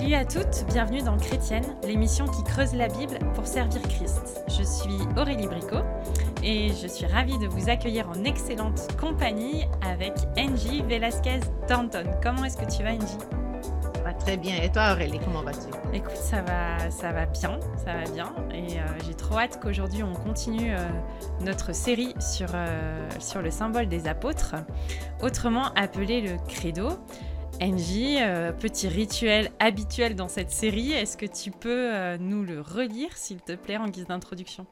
Salut 0.00 0.14
à 0.14 0.24
toutes, 0.24 0.64
bienvenue 0.72 1.02
dans 1.02 1.18
Chrétienne, 1.18 1.76
l'émission 1.84 2.24
qui 2.26 2.42
creuse 2.42 2.74
la 2.74 2.88
Bible 2.88 3.18
pour 3.34 3.46
servir 3.46 3.82
Christ. 3.82 4.42
Je 4.48 4.62
suis 4.62 4.96
Aurélie 5.14 5.46
Bricot 5.46 5.84
et 6.42 6.70
je 6.70 6.86
suis 6.86 7.04
ravie 7.04 7.36
de 7.36 7.46
vous 7.46 7.68
accueillir 7.68 8.08
en 8.08 8.24
excellente 8.24 8.96
compagnie 8.98 9.66
avec 9.82 10.14
Angie 10.38 10.82
Velasquez 10.88 11.40
Thornton. 11.68 12.04
Comment 12.22 12.46
est-ce 12.46 12.56
que 12.56 12.74
tu 12.74 12.82
vas 12.82 12.92
Angie? 12.92 13.18
Va 14.02 14.14
très 14.14 14.38
bien. 14.38 14.56
Et 14.62 14.72
toi 14.72 14.92
Aurélie, 14.92 15.20
comment 15.22 15.42
vas-tu? 15.42 15.68
Écoute, 15.92 16.16
ça 16.16 16.40
va, 16.40 16.90
ça 16.90 17.12
va 17.12 17.26
bien, 17.26 17.60
ça 17.84 17.92
va 17.92 18.10
bien. 18.10 18.32
Et 18.54 18.78
euh, 18.78 18.84
j'ai 19.06 19.12
trop 19.14 19.38
hâte 19.38 19.60
qu'aujourd'hui 19.62 20.02
on 20.02 20.14
continue 20.14 20.72
euh, 20.72 20.78
notre 21.42 21.74
série 21.74 22.14
sur, 22.20 22.48
euh, 22.54 23.06
sur 23.18 23.42
le 23.42 23.50
symbole 23.50 23.86
des 23.86 24.08
apôtres, 24.08 24.54
autrement 25.20 25.74
appelé 25.74 26.22
le 26.22 26.38
credo. 26.48 26.88
Angie, 27.62 28.16
euh, 28.22 28.52
petit 28.52 28.88
rituel 28.88 29.52
habituel 29.58 30.14
dans 30.14 30.28
cette 30.28 30.50
série, 30.50 30.92
est-ce 30.92 31.18
que 31.18 31.26
tu 31.26 31.50
peux 31.50 31.94
euh, 31.94 32.16
nous 32.16 32.42
le 32.42 32.62
relire, 32.62 33.14
s'il 33.18 33.42
te 33.42 33.54
plaît, 33.54 33.76
en 33.76 33.86
guise 33.86 34.06
d'introduction? 34.06 34.66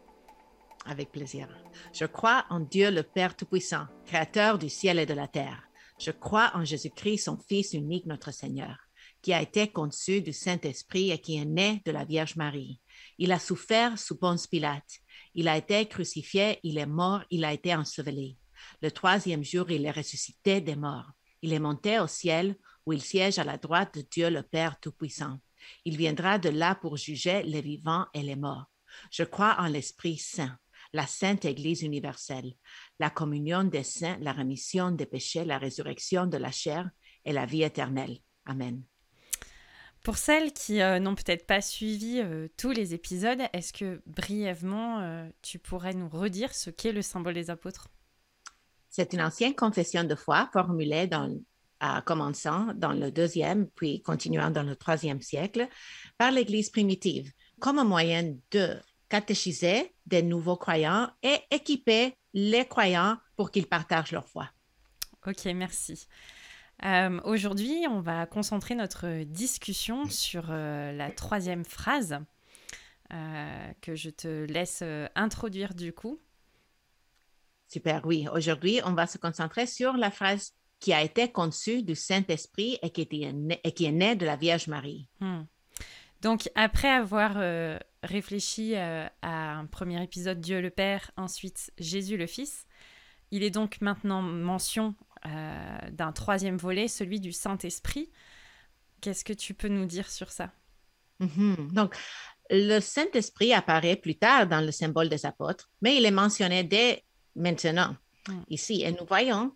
Avec 0.87 1.13
plaisir. 1.13 1.49
Je 1.93 2.07
crois 2.07 2.47
en 2.49 2.61
Dieu 2.61 2.91
le 2.91 3.03
Père 3.03 3.37
Tout-Puissant, 3.37 3.85
Créateur 4.07 4.59
du 4.59 4.71
ciel 4.71 4.99
et 4.99 5.05
de 5.05 5.13
la 5.13 5.29
terre. 5.29 5.65
Je 5.99 6.11
crois 6.11 6.51
en 6.55 6.65
Jésus-Christ, 6.65 7.25
son 7.25 7.37
Fils 7.37 7.75
unique, 7.75 8.07
notre 8.07 8.31
Seigneur, 8.31 8.79
qui 9.21 9.35
a 9.35 9.43
été 9.43 9.69
conçu 9.69 10.23
du 10.23 10.33
Saint-Esprit 10.33 11.11
et 11.11 11.19
qui 11.19 11.37
est 11.37 11.45
né 11.45 11.83
de 11.85 11.91
la 11.91 12.07
Vierge 12.07 12.37
Marie. 12.37 12.81
Il 13.19 13.33
a 13.33 13.39
souffert 13.39 13.99
sous 13.99 14.17
Ponce 14.17 14.47
Pilate. 14.47 15.01
Il 15.35 15.49
a 15.49 15.59
été 15.59 15.85
crucifié, 15.85 16.59
il 16.63 16.79
est 16.79 16.87
mort, 16.87 17.21
il 17.29 17.45
a 17.45 17.53
été 17.53 17.75
enseveli. 17.75 18.39
Le 18.81 18.91
troisième 18.91 19.45
jour, 19.45 19.71
il 19.71 19.85
est 19.85 19.91
ressuscité 19.91 20.63
des 20.63 20.75
morts. 20.75 21.11
Il 21.43 21.53
est 21.53 21.61
monté 21.61 22.01
au 22.01 22.07
ciel 22.07 22.57
où 22.89 22.95
il 22.95 23.03
siège 23.03 23.39
à 23.39 23.45
la 23.45 23.59
droite 23.59 23.99
de 23.99 24.01
Dieu 24.01 24.31
le 24.31 24.43
Père 24.43 24.81
Tout-Puissant. 24.81 25.39
Il 25.85 25.99
viendra 25.99 26.39
de 26.39 26.49
là 26.49 26.75
pour 26.75 26.97
juger 26.97 27.43
les 27.43 27.61
vivants 27.61 28.07
et 28.15 28.23
les 28.23 28.35
morts. 28.35 28.65
Je 29.11 29.25
crois 29.25 29.57
en 29.59 29.67
l'Esprit 29.67 30.17
Saint, 30.17 30.59
la 30.95 31.07
Sainte 31.07 31.45
Église 31.45 31.83
universelle, 31.83 32.55
la 32.99 33.11
communion 33.11 33.63
des 33.63 33.83
saints, 33.83 34.17
la 34.23 34.33
rémission 34.33 34.91
des 34.91 35.05
péchés, 35.05 35.45
la 35.45 35.59
résurrection 35.59 36.27
de 36.27 36.39
la 36.39 36.51
chair 36.51 36.89
et 37.27 37.35
la 37.35 37.45
vie 37.45 37.63
éternelle. 37.63 38.21
Amen. 38.47 38.83
Pour 40.03 40.17
celles 40.17 40.55
qui 40.55 40.81
euh, 40.81 40.99
n'ont 40.99 41.15
peut-être 41.15 41.47
pas 41.47 41.61
suivi 41.61 42.21
euh, 42.21 42.49
tous 42.57 42.71
les 42.71 42.95
épisodes, 42.95 43.43
est-ce 43.53 43.75
que 43.75 44.01
brièvement 44.07 45.01
euh, 45.01 45.29
tu 45.43 45.59
pourrais 45.59 45.93
nous 45.93 46.09
redire 46.09 46.55
ce 46.55 46.71
qu'est 46.71 46.93
le 46.93 47.03
symbole 47.03 47.35
des 47.35 47.51
apôtres? 47.51 47.89
C'est 48.89 49.13
une 49.13 49.21
ancienne 49.21 49.55
confession 49.55 50.05
de 50.05 50.15
foi 50.15 50.49
formulée 50.55 51.07
dans 51.07 51.39
commençant 52.05 52.73
dans 52.75 52.93
le 52.93 53.11
deuxième, 53.11 53.69
puis 53.69 54.03
continuant 54.03 54.51
dans 54.51 54.63
le 54.63 54.77
troisième 54.77 55.23
siècle, 55.23 55.69
par 56.17 56.31
l'Église 56.31 56.71
primitive, 56.71 57.31
comme 57.61 57.79
un 57.79 57.85
moyen 57.85 58.35
de 58.51 58.77
catéchiser 59.09 59.95
des 60.07 60.23
nouveaux 60.23 60.57
croyants 60.57 61.11
et 61.23 61.39
équiper 61.51 62.17
les 62.35 62.67
croyants 62.67 63.17
pour 63.37 63.51
qu'ils 63.51 63.67
partagent 63.67 64.13
leur 64.13 64.29
foi. 64.29 64.49
Ok, 65.27 65.45
merci. 65.47 66.07
Euh, 66.85 67.21
aujourd'hui, 67.25 67.87
on 67.89 68.01
va 68.01 68.27
concentrer 68.27 68.75
notre 68.75 69.25
discussion 69.25 70.09
sur 70.09 70.47
euh, 70.51 70.93
la 70.93 71.11
troisième 71.11 71.65
phrase 71.65 72.19
euh, 73.13 73.73
que 73.81 73.95
je 73.95 74.11
te 74.11 74.45
laisse 74.45 74.85
introduire 75.15 75.75
du 75.75 75.93
coup. 75.93 76.19
Super, 77.67 78.07
oui. 78.07 78.27
Aujourd'hui, 78.33 78.81
on 78.85 78.95
va 78.95 79.07
se 79.07 79.19
concentrer 79.19 79.67
sur 79.67 79.95
la 79.95 80.11
phrase 80.11 80.55
qui 80.81 80.93
a 80.93 81.03
été 81.03 81.31
conçu 81.31 81.83
du 81.83 81.95
Saint-Esprit 81.95 82.79
et 82.83 82.91
qui, 82.91 83.03
et 83.03 83.73
qui 83.73 83.85
est 83.85 83.93
né 83.93 84.17
de 84.17 84.25
la 84.25 84.37
Vierge 84.37 84.69
Marie. 84.69 85.09
Hmm. 85.21 85.43
Donc, 86.23 86.51
après 86.55 86.89
avoir 86.89 87.35
euh, 87.37 87.79
réfléchi 88.03 88.75
euh, 88.75 89.07
à 89.23 89.59
un 89.59 89.67
premier 89.67 90.03
épisode 90.03 90.41
Dieu 90.41 90.61
le 90.61 90.71
Père, 90.71 91.11
ensuite 91.17 91.73
Jésus 91.79 92.17
le 92.17 92.27
Fils, 92.27 92.67
il 93.31 93.43
est 93.43 93.51
donc 93.51 93.81
maintenant 93.81 94.23
mention 94.23 94.95
euh, 95.27 95.79
d'un 95.93 96.13
troisième 96.13 96.57
volet, 96.57 96.89
celui 96.89 97.21
du 97.21 97.33
Saint-Esprit. 97.33 98.11
Qu'est-ce 99.01 99.25
que 99.25 99.33
tu 99.33 99.55
peux 99.55 99.69
nous 99.69 99.87
dire 99.87 100.11
sur 100.11 100.31
ça? 100.31 100.51
Mm-hmm. 101.21 101.73
Donc, 101.73 101.97
le 102.51 102.81
Saint-Esprit 102.81 103.53
apparaît 103.53 103.97
plus 103.97 104.17
tard 104.17 104.47
dans 104.47 104.61
le 104.61 104.73
symbole 104.73 105.09
des 105.09 105.27
apôtres, 105.27 105.71
mais 105.83 105.97
il 105.97 106.07
est 106.07 106.11
mentionné 106.11 106.65
dès 106.65 107.05
maintenant, 107.37 107.97
hmm. 108.29 108.43
ici. 108.49 108.83
Et 108.83 108.93
nous 108.93 109.07
voyons 109.07 109.53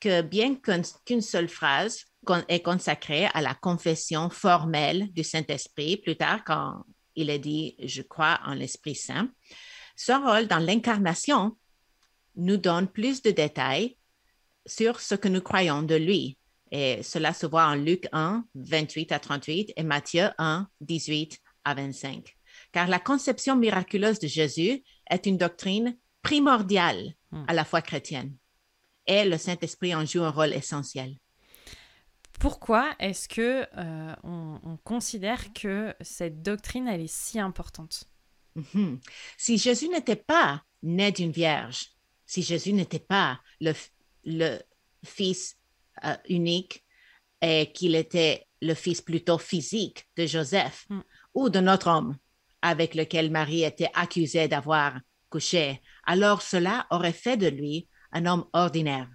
que 0.00 0.22
bien 0.22 0.54
qu'une 0.54 1.20
seule 1.20 1.48
phrase 1.48 2.04
est 2.48 2.62
consacrée 2.62 3.26
à 3.34 3.40
la 3.40 3.54
confession 3.54 4.30
formelle 4.30 5.12
du 5.12 5.24
Saint-Esprit, 5.24 5.96
plus 5.96 6.16
tard 6.16 6.44
quand 6.44 6.84
il 7.14 7.30
est 7.30 7.38
dit 7.38 7.76
Je 7.82 8.02
crois 8.02 8.40
en 8.44 8.54
l'Esprit 8.54 8.94
Saint, 8.94 9.30
son 9.96 10.22
rôle 10.22 10.46
dans 10.46 10.58
l'incarnation 10.58 11.56
nous 12.36 12.56
donne 12.56 12.86
plus 12.86 13.22
de 13.22 13.30
détails 13.30 13.96
sur 14.66 15.00
ce 15.00 15.14
que 15.14 15.28
nous 15.28 15.40
croyons 15.40 15.82
de 15.82 15.96
lui. 15.96 16.38
Et 16.70 17.02
cela 17.02 17.32
se 17.32 17.46
voit 17.46 17.66
en 17.66 17.74
Luc 17.74 18.06
1, 18.12 18.44
28 18.54 19.12
à 19.12 19.18
38 19.18 19.72
et 19.76 19.82
Matthieu 19.82 20.28
1, 20.38 20.68
18 20.82 21.38
à 21.64 21.74
25. 21.74 22.36
Car 22.72 22.86
la 22.86 22.98
conception 22.98 23.56
miraculeuse 23.56 24.18
de 24.18 24.28
Jésus 24.28 24.84
est 25.10 25.26
une 25.26 25.38
doctrine 25.38 25.96
primordiale 26.22 27.14
hmm. 27.30 27.44
à 27.48 27.54
la 27.54 27.64
foi 27.64 27.80
chrétienne 27.80 28.36
et 29.08 29.24
le 29.24 29.38
Saint-Esprit 29.38 29.94
en 29.94 30.04
joue 30.04 30.22
un 30.22 30.30
rôle 30.30 30.52
essentiel. 30.52 31.16
Pourquoi 32.38 32.94
est-ce 33.00 33.28
que 33.28 33.66
euh, 33.76 34.14
on, 34.22 34.76
considère 34.84 35.52
que 35.52 35.92
cette 36.00 36.40
doctrine 36.42 36.86
elle 36.86 37.00
est 37.00 37.12
si 37.12 37.40
importante? 37.40 38.04
Mhm. 38.54 39.00
Si 39.36 39.58
Jésus 39.58 39.88
n'était 39.88 40.14
pas 40.14 40.62
né 40.82 41.10
d'une 41.10 41.32
vierge, 41.32 41.88
si 42.26 42.42
Jésus 42.42 42.72
n'était 42.72 43.00
pas 43.00 43.40
le, 43.60 43.72
le 44.24 44.58
fils 45.04 45.56
euh, 46.04 46.14
unique 46.28 46.84
et 47.42 47.72
qu'il 47.72 47.96
était 47.96 48.46
le 48.60 48.74
fils 48.74 49.00
plutôt 49.00 49.38
physique 49.38 50.08
de 50.16 50.26
Joseph 50.26 50.86
mm. 50.90 51.00
ou 51.34 51.48
de 51.48 51.60
notre 51.60 51.88
homme 51.88 52.16
avec 52.62 52.94
lequel 52.94 53.30
Marie 53.30 53.64
était 53.64 53.90
accusée 53.94 54.48
d'avoir 54.48 55.00
couché, 55.30 55.80
alors 56.04 56.42
cela 56.42 56.86
aurait 56.90 57.12
fait 57.12 57.36
de 57.36 57.48
lui 57.48 57.88
un 58.12 58.26
homme 58.26 58.46
ordinaire, 58.52 59.08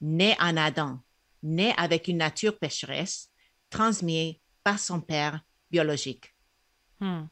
né 0.00 0.36
en 0.40 0.56
Adam, 0.56 1.00
né 1.42 1.72
avec 1.76 2.08
une 2.08 2.18
nature 2.18 2.58
pécheresse, 2.58 3.30
transmis 3.70 4.40
par 4.62 4.78
son 4.78 5.00
père 5.00 5.44
biologique. 5.70 6.34
Hmm. 7.00 7.24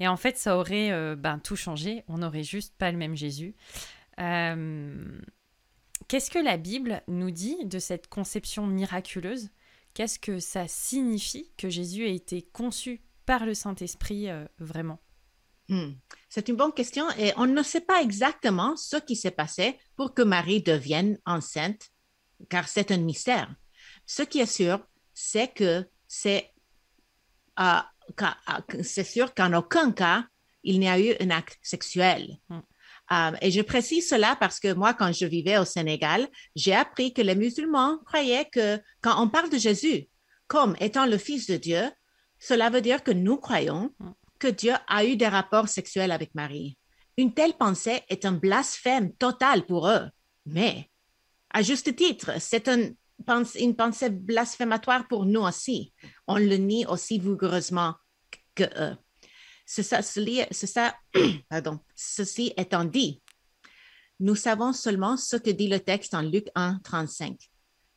Et 0.00 0.08
en 0.08 0.16
fait, 0.16 0.38
ça 0.38 0.56
aurait 0.56 0.92
euh, 0.92 1.16
ben, 1.16 1.38
tout 1.38 1.56
changé. 1.56 2.04
On 2.08 2.18
n'aurait 2.18 2.44
juste 2.44 2.74
pas 2.76 2.92
le 2.92 2.98
même 2.98 3.16
Jésus. 3.16 3.54
Euh, 4.20 5.20
qu'est-ce 6.06 6.30
que 6.30 6.38
la 6.38 6.56
Bible 6.56 7.02
nous 7.08 7.30
dit 7.30 7.64
de 7.64 7.78
cette 7.78 8.08
conception 8.08 8.66
miraculeuse? 8.66 9.50
Qu'est-ce 9.94 10.18
que 10.18 10.38
ça 10.38 10.68
signifie 10.68 11.50
que 11.56 11.68
Jésus 11.68 12.04
ait 12.04 12.14
été 12.14 12.42
conçu 12.42 13.00
par 13.26 13.44
le 13.44 13.54
Saint-Esprit 13.54 14.28
euh, 14.28 14.46
vraiment? 14.58 15.00
Hmm. 15.68 15.92
C'est 16.30 16.48
une 16.48 16.56
bonne 16.56 16.72
question 16.72 17.10
et 17.18 17.32
on 17.36 17.46
ne 17.46 17.62
sait 17.62 17.82
pas 17.82 18.02
exactement 18.02 18.76
ce 18.76 18.96
qui 18.96 19.16
s'est 19.16 19.30
passé 19.30 19.78
pour 19.96 20.14
que 20.14 20.22
Marie 20.22 20.62
devienne 20.62 21.18
enceinte, 21.26 21.88
car 22.48 22.68
c'est 22.68 22.90
un 22.90 22.98
mystère. 22.98 23.54
Ce 24.06 24.22
qui 24.22 24.40
est 24.40 24.46
sûr, 24.46 24.80
c'est 25.12 25.48
que 25.48 25.86
c'est 26.06 26.52
euh, 27.60 27.80
c'est 28.82 29.04
sûr 29.04 29.34
qu'en 29.34 29.52
aucun 29.52 29.92
cas, 29.92 30.24
il 30.62 30.80
n'y 30.80 30.88
a 30.88 30.98
eu 30.98 31.14
un 31.20 31.30
acte 31.30 31.58
sexuel. 31.62 32.38
Hmm. 32.48 32.60
Euh, 33.10 33.36
et 33.42 33.50
je 33.50 33.60
précise 33.60 34.08
cela 34.08 34.36
parce 34.36 34.60
que 34.60 34.72
moi, 34.72 34.94
quand 34.94 35.12
je 35.12 35.26
vivais 35.26 35.58
au 35.58 35.64
Sénégal, 35.64 36.28
j'ai 36.54 36.74
appris 36.74 37.12
que 37.12 37.22
les 37.22 37.34
musulmans 37.34 37.98
croyaient 38.06 38.48
que 38.50 38.78
quand 39.02 39.22
on 39.22 39.28
parle 39.28 39.50
de 39.50 39.58
Jésus 39.58 40.08
comme 40.46 40.76
étant 40.80 41.04
le 41.04 41.18
Fils 41.18 41.46
de 41.46 41.56
Dieu, 41.56 41.90
cela 42.38 42.70
veut 42.70 42.80
dire 42.80 43.02
que 43.02 43.10
nous 43.10 43.36
croyons 43.36 43.94
hmm 43.98 44.12
que 44.38 44.48
Dieu 44.48 44.74
a 44.86 45.04
eu 45.04 45.16
des 45.16 45.28
rapports 45.28 45.68
sexuels 45.68 46.12
avec 46.12 46.34
Marie. 46.34 46.78
Une 47.16 47.34
telle 47.34 47.54
pensée 47.54 48.02
est 48.08 48.24
un 48.24 48.32
blasphème 48.32 49.12
total 49.14 49.66
pour 49.66 49.88
eux. 49.88 50.08
Mais, 50.46 50.90
à 51.50 51.62
juste 51.62 51.94
titre, 51.96 52.32
c'est 52.38 52.68
une 52.68 53.76
pensée 53.76 54.10
blasphématoire 54.10 55.08
pour 55.08 55.26
nous 55.26 55.40
aussi. 55.40 55.92
On 56.26 56.36
le 56.36 56.56
nie 56.56 56.86
aussi 56.86 57.18
vigoureusement 57.18 57.94
que 58.54 58.64
eux. 58.64 58.96
Pardon, 61.50 61.80
ceci 61.94 62.52
étant 62.56 62.84
dit, 62.84 63.22
nous 64.20 64.34
savons 64.34 64.72
seulement 64.72 65.16
ce 65.16 65.36
que 65.36 65.50
dit 65.50 65.68
le 65.68 65.80
texte 65.80 66.14
en 66.14 66.22
Luc 66.22 66.48
1, 66.54 66.80
35. 66.82 67.36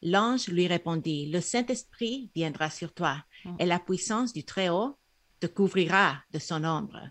L'ange 0.04 0.48
lui 0.48 0.68
répondit, 0.68 1.30
Le 1.32 1.42
Saint-Esprit 1.42 2.30
viendra 2.36 2.70
sur 2.70 2.94
toi, 2.94 3.24
mm. 3.46 3.56
et 3.60 3.66
la 3.66 3.80
puissance 3.80 4.34
du 4.34 4.44
Très-Haut 4.44 4.98
te 5.42 5.48
couvrira 5.48 6.24
de 6.32 6.40
son 6.40 6.64
ombre. 6.64 7.10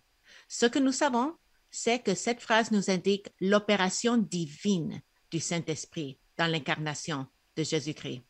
Ce 0.49 0.65
que 0.65 0.79
nous 0.79 0.93
savons, 0.93 1.35
c'est 1.71 2.03
que 2.03 2.15
cette 2.15 2.41
phrase 2.41 2.71
nous 2.71 2.91
indique 2.91 3.29
l'opération 3.41 4.17
divine 4.17 5.03
du 5.31 5.41
Saint-Esprit 5.41 6.19
dans 6.39 6.47
l'incarnation 6.47 7.27
de 7.57 7.63
Jésus-Christ. 7.63 8.23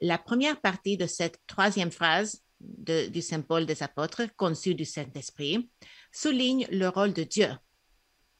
La 0.00 0.18
première 0.18 0.60
partie 0.60 0.96
de 0.96 1.06
cette 1.06 1.40
troisième 1.46 1.90
phrase 1.90 2.42
du 2.60 3.22
symbole 3.22 3.66
des 3.66 3.82
apôtres 3.82 4.34
conçu 4.36 4.74
du 4.74 4.84
Saint-Esprit 4.84 5.70
souligne 6.12 6.66
le 6.70 6.88
rôle 6.88 7.12
de 7.12 7.24
Dieu 7.24 7.50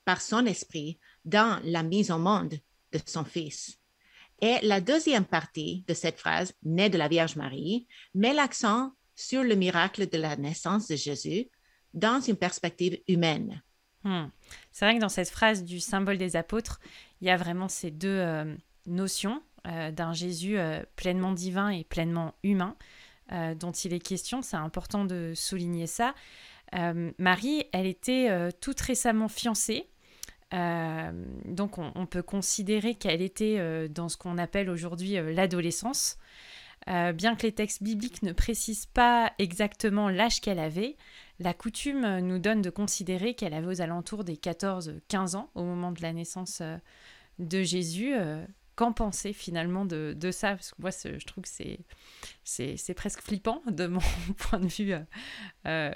par 0.05 0.21
son 0.21 0.47
esprit 0.47 0.99
dans 1.25 1.61
la 1.65 1.83
mise 1.83 2.11
au 2.11 2.19
monde 2.19 2.55
de 2.93 3.01
son 3.05 3.25
Fils. 3.25 3.79
Et 4.41 4.59
la 4.63 4.81
deuxième 4.81 5.25
partie 5.25 5.85
de 5.89 5.95
cette 5.95 6.19
phrase, 6.19 6.53
née 6.63 6.91
de 6.91 6.99
la 6.99 7.09
Vierge 7.09 7.37
Marie, 7.37 7.89
met 8.15 8.35
l'accent 8.35 8.93
sur 9.17 9.43
le 9.43 9.55
miracle 9.55 10.09
de 10.09 10.19
la 10.19 10.37
naissance 10.37 10.89
de 10.89 10.97
Jésus 10.97 11.49
dans 11.95 12.21
une 12.21 12.37
perspective 12.37 12.99
humaine. 13.09 13.63
Hmm. 14.05 14.27
C'est 14.71 14.85
vrai 14.85 14.95
que 14.95 15.01
dans 15.01 15.09
cette 15.09 15.31
phrase 15.31 15.65
du 15.65 15.81
symbole 15.81 16.19
des 16.19 16.37
apôtres, 16.37 16.79
il 17.21 17.27
y 17.27 17.31
a 17.31 17.37
vraiment 17.37 17.69
ces 17.69 17.91
deux 17.91 18.09
euh, 18.09 18.55
notions 18.87 19.43
euh, 19.67 19.91
d'un 19.91 20.13
Jésus 20.13 20.59
euh, 20.59 20.83
pleinement 20.95 21.33
divin 21.33 21.71
et 21.71 21.83
pleinement 21.83 22.35
humain 22.45 22.77
dont 23.57 23.73
il 23.73 23.93
est 23.93 23.99
question. 23.99 24.41
C'est 24.41 24.57
important 24.57 25.05
de 25.05 25.33
souligner 25.35 25.89
ça. 25.89 26.15
Marie, 27.19 27.65
elle 27.73 27.87
était 27.87 28.53
toute 28.61 28.81
récemment 28.81 29.27
fiancée 29.27 29.89
donc 30.53 31.79
on, 31.79 32.07
peut 32.07 32.23
considérer 32.23 32.95
qu'elle 32.95 33.23
était 33.23 33.89
dans 33.89 34.09
ce 34.09 34.17
qu'on 34.17 34.39
appelle 34.39 34.71
aujourd'hui 34.71 35.17
euh, 36.89 37.13
bien 37.13 37.37
que 37.37 37.43
les 37.43 37.53
textes 37.53 37.83
bibliques 37.83 38.23
ne 38.23 38.33
précisent 38.33 38.87
pas 38.87 39.33
exactement 39.39 40.09
l'âge 40.09 40.41
qu'elle 40.41 40.59
avait, 40.59 40.97
la 41.39 41.55
coutume 41.55 42.21
nous 42.21 42.39
donne 42.39 42.63
de 42.63 42.71
considérer 42.71 43.35
qu'elle 43.35 43.55
avait 43.55 43.67
aux 43.67 43.81
alentours 43.81 44.25
des 44.25 44.37
14-15 44.37 45.37
ans 45.37 45.51
au 45.55 45.63
moment 45.63 45.93
de 45.93 46.01
la 46.03 46.13
naissance 46.13 46.63
de 47.39 47.63
Jésus. 47.63 48.15
Qu'en 48.75 48.93
penser 48.93 49.33
finalement 49.33 49.85
de, 49.87 50.31
ça? 50.31 50.51
Parce 50.51 50.71
que 50.71 50.83
moi, 50.83 50.91
je 50.91 51.25
trouve 51.27 51.45
que 51.45 51.51
c'est, 51.51 51.81
c'est, 52.45 52.95
presque 52.95 53.21
flippant 53.21 53.63
de 53.67 53.87
mon 53.87 54.01
point 54.39 54.61
de 54.61 54.67
vue 54.67 54.95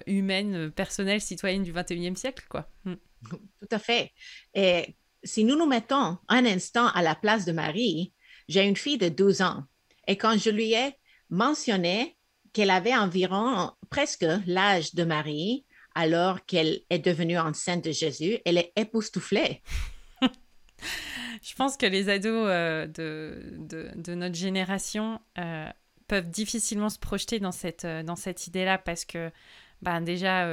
humaine, 0.07 0.71
personnelle, 0.71 1.21
citoyenne 1.23 1.63
du 1.63 1.73
21e 1.73 2.17
siècle. 2.17 2.45
quoi. 2.51 2.71
Hmm. 2.85 2.97
Tout 3.29 3.69
à 3.71 3.79
fait. 3.79 4.13
Et 4.55 4.97
si 5.23 5.45
nous 5.45 5.57
nous 5.57 5.67
mettons 5.67 6.19
un 6.29 6.47
instant 6.47 6.89
à 6.89 7.03
la 7.03 7.15
place 7.15 7.45
de 7.45 7.53
Marie, 7.53 8.13
j'ai 8.49 8.67
une 8.67 8.77
fille 8.77 8.99
de 8.99 9.09
12 9.09 9.43
ans. 9.43 9.65
Et 10.11 10.17
quand 10.17 10.37
je 10.37 10.51
lui 10.51 10.73
ai 10.73 10.97
mentionné 11.29 12.19
qu'elle 12.53 12.71
avait 12.71 12.97
environ 12.97 13.71
presque 13.91 14.27
l'âge 14.45 14.93
de 14.93 15.05
Marie, 15.05 15.65
alors 15.95 16.45
qu'elle 16.47 16.81
est 16.91 16.99
devenue 16.99 17.39
enceinte 17.39 17.85
de 17.85 17.93
Jésus, 17.93 18.39
elle 18.45 18.59
est 18.59 18.73
époustouflée. 18.75 19.63
je 21.43 21.55
pense 21.55 21.77
que 21.77 21.87
les 21.87 22.09
ados 22.09 22.49
euh, 22.49 22.89
de, 22.89 23.53
de, 23.95 24.15
notre 24.17 24.35
génération 24.35 25.21
euh, 25.39 25.69
peuvent 26.09 26.29
difficilement 26.29 26.89
se 26.89 26.99
projeter 26.99 27.39
dans 27.39 27.53
cette, 27.53 27.85
euh, 27.85 28.03
dans 28.03 28.17
cette 28.17 28.49
idée-là 28.49 28.79
parce 28.79 29.05
que 29.05 29.31
ben 29.81 30.01
déjà, 30.01 30.45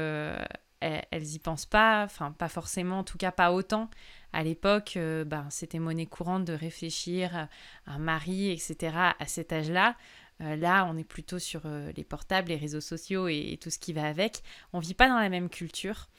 elles, 0.81 1.33
y 1.33 1.39
pensent 1.39 1.65
pas, 1.65 2.03
enfin 2.03 2.31
pas 2.31 2.47
forcément, 2.47 2.99
en 2.99 3.03
tout 3.03 3.17
cas 3.17 3.31
pas 3.31 3.51
autant. 3.51 3.89
À 4.33 4.43
l'époque, 4.43 4.93
euh, 4.97 5.23
ben, 5.23 5.47
c'était 5.49 5.79
monnaie 5.79 6.05
courante 6.05 6.45
de 6.45 6.53
réfléchir 6.53 7.35
à 7.35 7.49
un 7.93 7.99
mari, 7.99 8.51
etc. 8.51 8.95
à 9.19 9.25
cet 9.25 9.51
âge-là. 9.53 9.95
Euh, 10.41 10.55
là, 10.55 10.87
on 10.89 10.97
est 10.97 11.03
plutôt 11.03 11.39
sur 11.39 11.61
euh, 11.65 11.91
les 11.95 12.03
portables, 12.03 12.49
les 12.49 12.57
réseaux 12.57 12.81
sociaux 12.81 13.27
et, 13.27 13.57
tout 13.61 13.69
ce 13.69 13.79
qui 13.79 13.93
va 13.93 14.05
avec. 14.05 14.43
On 14.73 14.79
vit 14.79 14.93
pas 14.93 15.07
dans 15.09 15.19
la 15.19 15.29
même 15.29 15.49
culture. 15.49 16.09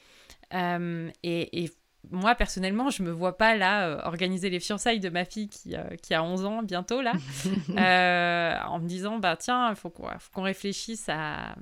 et, 0.51 1.09
et 1.23 1.69
moi, 2.11 2.35
personnellement, 2.35 2.89
je 2.89 3.03
me 3.03 3.11
vois 3.11 3.37
pas 3.37 3.55
là 3.55 3.87
euh, 3.87 4.01
organiser 4.03 4.49
les 4.49 4.59
fiançailles 4.59 4.99
de 4.99 5.09
ma 5.09 5.25
fille 5.25 5.49
qui, 5.49 5.75
euh, 5.75 5.83
qui 6.01 6.13
a 6.13 6.23
11 6.23 6.45
ans 6.45 6.63
bientôt, 6.63 7.01
là, 7.01 7.13
euh, 7.77 8.67
en 8.67 8.79
me 8.79 8.87
disant, 8.87 9.19
bah 9.19 9.35
tiens, 9.37 9.69
il 9.69 9.75
faut 9.75 9.89
qu'on 9.89 10.41
réfléchisse 10.41 11.07
à, 11.09 11.55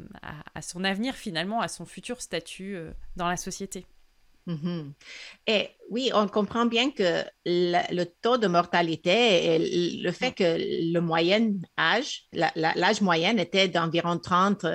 à, 0.54 0.62
son 0.62 0.84
avenir 0.84 1.16
finalement, 1.16 1.60
à 1.62 1.68
son 1.68 1.86
futur 1.86 2.22
statut 2.22 2.78
dans 3.16 3.28
la 3.28 3.38
société. 3.38 3.86
Mm-hmm. 4.48 4.94
Et 5.48 5.70
oui, 5.90 6.12
on 6.14 6.28
comprend 6.28 6.66
bien 6.66 6.92
que 6.92 7.24
le, 7.46 8.04
taux 8.22 8.38
de 8.38 8.48
mortalité 8.48 9.56
et 9.56 10.02
le 10.02 10.12
fait 10.12 10.32
que 10.32 10.58
le 10.94 11.00
moyen 11.00 11.54
âge, 11.78 12.24
l'âge 12.34 13.02
moyen 13.02 13.38
était 13.38 13.68
d'environ 13.68 14.18
30, 14.18 14.66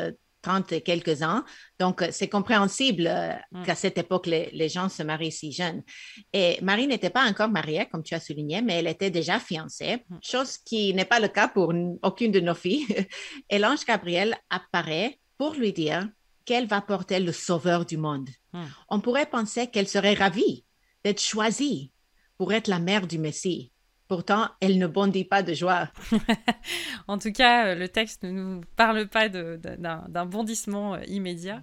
30 0.42 0.72
et 0.72 0.80
quelques 0.82 1.22
ans. 1.22 1.42
Donc, 1.78 2.02
euh, 2.02 2.08
c'est 2.10 2.28
compréhensible 2.28 3.06
euh, 3.06 3.32
mm. 3.52 3.62
qu'à 3.64 3.74
cette 3.74 3.96
époque, 3.96 4.26
les, 4.26 4.68
gens 4.68 4.88
se 4.88 5.02
marient 5.02 5.32
si 5.32 5.52
jeunes. 5.52 5.82
Et 6.32 6.58
Marie 6.60 6.86
n'était 6.86 7.10
pas 7.10 7.24
encore 7.28 7.48
mariée, 7.48 7.86
comme 7.90 8.02
tu 8.02 8.14
as 8.14 8.20
souligné, 8.20 8.60
mais 8.60 8.74
elle 8.74 8.88
était 8.88 9.10
déjà 9.10 9.38
fiancée, 9.38 10.04
mm. 10.08 10.16
chose 10.20 10.58
qui 10.58 10.92
n'est 10.92 11.06
pas 11.06 11.20
le 11.20 11.28
cas 11.28 11.48
pour 11.48 11.72
aucune 12.02 12.32
de 12.32 12.40
nos 12.40 12.54
filles. 12.54 12.86
Et 13.48 13.58
l'ange 13.58 13.84
Gabriel 13.86 14.36
apparaît 14.50 15.18
pour 15.38 15.54
lui 15.54 15.72
dire 15.72 16.08
qu'elle 16.44 16.66
va 16.66 16.80
porter 16.80 17.20
le 17.20 17.32
sauveur 17.32 17.86
du 17.86 17.96
monde. 17.96 18.28
Mm. 18.52 18.64
On 18.88 19.00
pourrait 19.00 19.26
penser 19.26 19.68
qu'elle 19.68 19.88
serait 19.88 20.14
ravie 20.14 20.64
d'être 21.04 21.20
choisie 21.20 21.92
pour 22.38 22.52
être 22.52 22.68
la 22.68 22.78
mère 22.78 23.06
du 23.06 23.18
Messie. 23.18 23.72
Pourtant, 24.08 24.50
elle 24.60 24.78
ne 24.78 24.86
bondit 24.86 25.24
pas 25.24 25.42
de 25.42 25.54
joie. 25.54 25.88
en 27.08 27.16
tout 27.16 27.32
cas, 27.32 27.68
euh, 27.68 27.74
le 27.74 27.88
texte 27.88 28.24
ne 28.24 28.30
nous 28.30 28.60
parle 28.76 29.08
pas 29.08 29.30
d'un 29.30 30.26
bondissement 30.26 30.94
euh, 30.94 31.04
immédiat. 31.06 31.62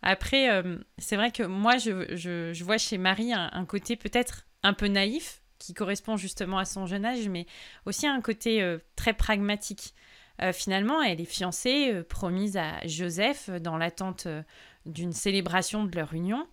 Après, 0.00 0.50
euh, 0.50 0.78
c'est 0.96 1.16
vrai 1.16 1.30
que 1.30 1.42
moi, 1.42 1.76
je, 1.76 2.62
vois 2.62 2.78
chez 2.78 2.96
Marie 2.96 3.34
un, 3.34 3.66
côté 3.66 3.96
peut-être 3.96 4.46
un 4.62 4.72
peu 4.72 4.86
naïf, 4.86 5.42
qui 5.58 5.74
correspond 5.74 6.16
justement 6.16 6.56
à 6.56 6.64
son 6.64 6.86
jeune 6.86 7.04
âge, 7.04 7.28
mais 7.28 7.44
aussi 7.84 8.06
un 8.06 8.22
côté 8.22 8.78
très 8.96 9.12
pragmatique. 9.12 9.92
Finalement, 10.52 11.02
elle 11.02 11.20
est 11.20 11.24
fiancée, 11.24 12.02
promise 12.08 12.56
à 12.56 12.86
Joseph 12.86 13.50
dans 13.50 13.76
l'attente 13.76 14.26
d'une 14.86 15.12
célébration 15.12 15.84
de 15.84 15.94
leur 15.94 16.14
union. 16.14 16.46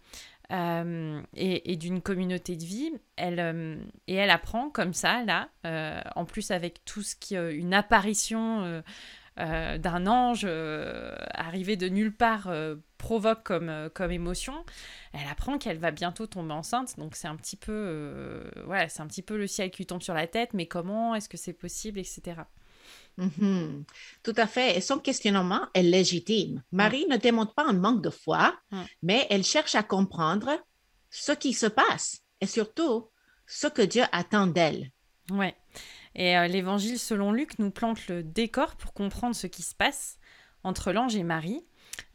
Euh, 0.54 1.22
et, 1.36 1.76
d'une 1.76 2.02
communauté 2.02 2.56
de 2.56 2.64
vie. 2.64 2.94
Elle, 3.18 3.40
euh, 3.40 3.76
et 4.08 4.16
elle 4.16 4.30
apprend 4.30 4.70
comme 4.70 4.94
ça, 4.94 5.24
là, 5.26 5.50
euh, 5.66 6.00
en 6.16 6.24
plus 6.24 6.52
avec 6.52 6.86
tout 6.86 7.02
ce 7.02 7.18
qui 7.18 7.36
une 7.36 7.74
apparition 7.74 8.82
d'un 9.38 10.08
ange 10.08 10.48
arrivé 11.34 11.76
de 11.76 11.90
nulle 11.90 12.16
part 12.16 12.50
provoque 12.98 13.44
comme, 13.44 13.90
comme 13.94 14.12
émotion. 14.12 14.66
Elle 15.12 15.28
apprend 15.30 15.58
qu'elle 15.58 15.78
va 15.78 15.92
bientôt 15.92 16.28
tomber 16.28 16.54
enceinte, 16.54 16.98
donc 16.98 17.16
c'est 17.16 17.28
un 17.28 17.36
petit 17.36 17.58
peu, 17.58 18.50
ouais, 18.68 18.88
c'est 18.88 19.02
un 19.02 19.08
petit 19.08 19.22
peu 19.22 19.38
le 19.38 19.48
ciel 19.48 19.70
qui 19.70 19.86
tombe 19.86 20.02
sur 20.02 20.14
la 20.14 20.28
tête. 20.28 20.54
Mais 20.54 20.66
comment 20.66 21.14
est-ce 21.14 21.28
que 21.28 21.38
c'est 21.38 21.54
possible, 21.54 22.00
etc. 22.00 22.42
Tout 24.24 24.34
à 24.36 24.48
fait. 24.48 24.78
Et 24.78 24.82
son 24.82 25.00
questionnement 25.00 25.68
est 25.74 25.84
légitime. 25.84 26.64
Marie 26.72 27.06
ne 27.10 27.18
démontre 27.18 27.54
pas 27.54 27.66
un 27.66 27.74
manque 27.74 28.02
de 28.02 28.10
foi, 28.10 28.56
mais 29.02 29.26
elle 29.30 29.44
cherche 29.44 29.76
à 29.76 29.84
comprendre 29.84 30.52
ce 31.10 31.32
qui 31.32 31.54
se 31.54 31.66
passe 31.66 32.22
et 32.42 32.46
surtout 32.46 33.10
ce 33.46 33.68
que 33.68 33.82
Dieu 33.82 34.04
attend 34.12 34.48
d'elle. 34.48 34.92
Ouais. 35.32 35.56
Et 36.16 36.38
euh, 36.38 36.48
l'évangile 36.48 37.00
selon 37.00 37.32
Luc 37.32 37.60
nous 37.60 37.72
plante 37.72 38.08
le 38.08 38.24
décor 38.24 38.76
pour 38.76 38.94
comprendre 38.94 39.36
ce 39.36 39.48
qui 39.48 39.62
se 39.62 39.76
passe 39.76 40.18
entre 40.64 40.92
l'ange 40.92 41.16
et 41.16 41.24
Marie. 41.24 41.66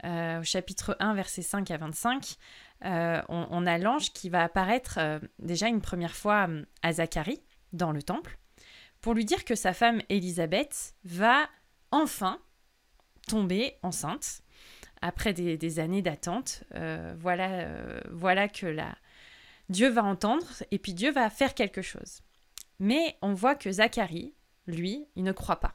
Euh, 0.05 0.41
au 0.41 0.45
chapitre 0.45 0.97
1, 1.01 1.15
versets 1.15 1.43
5 1.43 1.71
à 1.71 1.77
25, 1.79 2.37
euh, 2.85 3.23
on, 3.29 3.47
on, 3.51 3.67
a 3.67 3.79
l'ange 3.79 4.13
qui 4.13 4.29
va 4.29 4.43
apparaître 4.43 5.21
déjà 5.39 5.69
une 5.69 5.81
première 5.81 6.15
fois 6.15 6.49
à 6.83 6.93
Zacharie 6.93 7.43
dans 7.73 7.93
le 7.93 8.03
temple 8.03 8.39
pour 9.03 9.15
lui 9.15 9.27
dire 9.27 9.45
que 9.45 9.55
sa 9.55 9.75
femme 9.75 10.01
Élisabeth 10.09 10.95
va 11.05 11.49
enfin 11.91 12.41
tomber 13.29 13.75
enceinte 13.83 14.43
après 15.03 15.35
des, 15.35 15.79
années 15.81 16.03
d'attente. 16.03 16.65
Euh, 16.75 17.15
voilà, 17.19 17.51
euh, 17.51 18.01
voilà 18.11 18.49
que 18.49 18.67
la... 18.67 18.97
Dieu 19.69 19.89
va 19.89 20.05
entendre 20.05 20.47
et 20.71 20.79
puis 20.79 20.95
Dieu 20.95 21.11
va 21.11 21.29
faire 21.31 21.55
quelque 21.55 21.83
chose. 21.83 22.21
Mais 22.79 23.17
on 23.23 23.35
voit 23.35 23.57
que 23.57 23.71
Zacharie, 23.71 24.35
lui, 24.67 25.07
il 25.17 25.25
ne 25.25 25.33
croit 25.33 25.61
pas. 25.61 25.75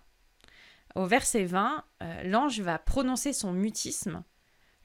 Au 0.95 1.05
verset 1.05 1.43
20, 1.43 1.83
euh, 2.01 2.23
l'ange 2.23 2.61
va 2.61 2.79
prononcer 2.79 3.33
son 3.33 3.51
mutisme 3.51 4.23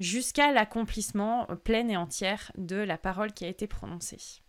jusqu'à 0.01 0.51
l'accomplissement 0.51 1.47
plein 1.65 1.89
et 1.89 1.97
entière 1.97 2.51
de 2.57 2.77
la 2.77 2.99
parole 2.99 3.33
qui 3.33 3.45
a 3.45 3.49
été 3.49 3.69
prononcée. 3.69 4.43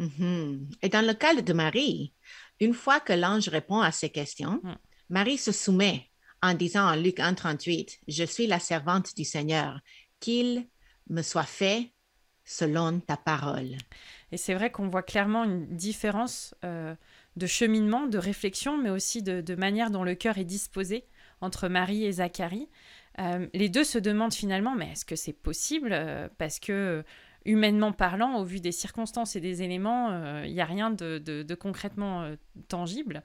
Mhm. 0.00 0.70
Et 0.82 0.88
dans 0.88 1.06
le 1.06 1.12
cas 1.12 1.34
de 1.34 1.52
Marie, 1.52 2.14
une 2.58 2.74
fois 2.74 3.00
que 3.00 3.12
l'ange 3.12 3.48
répond 3.48 3.80
à 3.80 3.92
ces 3.92 4.10
questions, 4.10 4.60
hmm. 4.62 4.76
Marie 5.10 5.38
se 5.38 5.52
soumet 5.52 6.10
en 6.42 6.54
disant 6.54 6.90
en 6.90 6.96
Luc 6.96 7.18
1,38 7.18 7.98
Je 8.08 8.24
suis 8.24 8.46
la 8.46 8.58
servante 8.58 9.14
du 9.14 9.24
Seigneur, 9.24 9.80
qu'il 10.18 10.66
me 11.08 11.22
soit 11.22 11.44
fait 11.44 11.92
selon 12.44 12.98
ta 13.00 13.16
parole. 13.16 13.76
Et 14.32 14.36
c'est 14.36 14.54
vrai 14.54 14.70
qu'on 14.70 14.88
voit 14.88 15.02
clairement 15.02 15.44
une 15.44 15.66
différence 15.76 16.54
euh, 16.64 16.94
de 17.36 17.46
cheminement, 17.46 18.06
de 18.06 18.18
réflexion, 18.18 18.78
mais 18.78 18.90
aussi 18.90 19.22
de, 19.22 19.54
manière 19.54 19.90
dont 19.90 20.04
le 20.04 20.14
cœur 20.14 20.38
est 20.38 20.44
disposé 20.44 21.04
entre 21.40 21.68
Marie 21.68 22.04
et 22.04 22.12
Zacharie. 22.12 22.68
Euh, 23.18 23.46
les 23.52 23.68
deux 23.68 23.84
se 23.84 23.98
demandent 23.98 24.34
finalement, 24.34 24.74
mais 24.74 24.92
est-ce 24.92 25.04
que 25.04 25.16
c'est 25.16 25.32
possible 25.32 25.90
euh, 25.92 26.28
Parce 26.38 26.58
que 26.58 27.04
humainement 27.44 27.92
parlant, 27.92 28.38
au 28.38 28.44
vu 28.44 28.60
des 28.60 28.72
circonstances 28.72 29.36
et 29.36 29.40
des 29.40 29.62
éléments, 29.62 30.08
il 30.10 30.14
euh, 30.14 30.48
n'y 30.48 30.60
a 30.60 30.64
rien 30.64 30.90
de, 30.90 31.54
concrètement 31.54 32.22
euh, 32.22 32.36
tangible. 32.68 33.22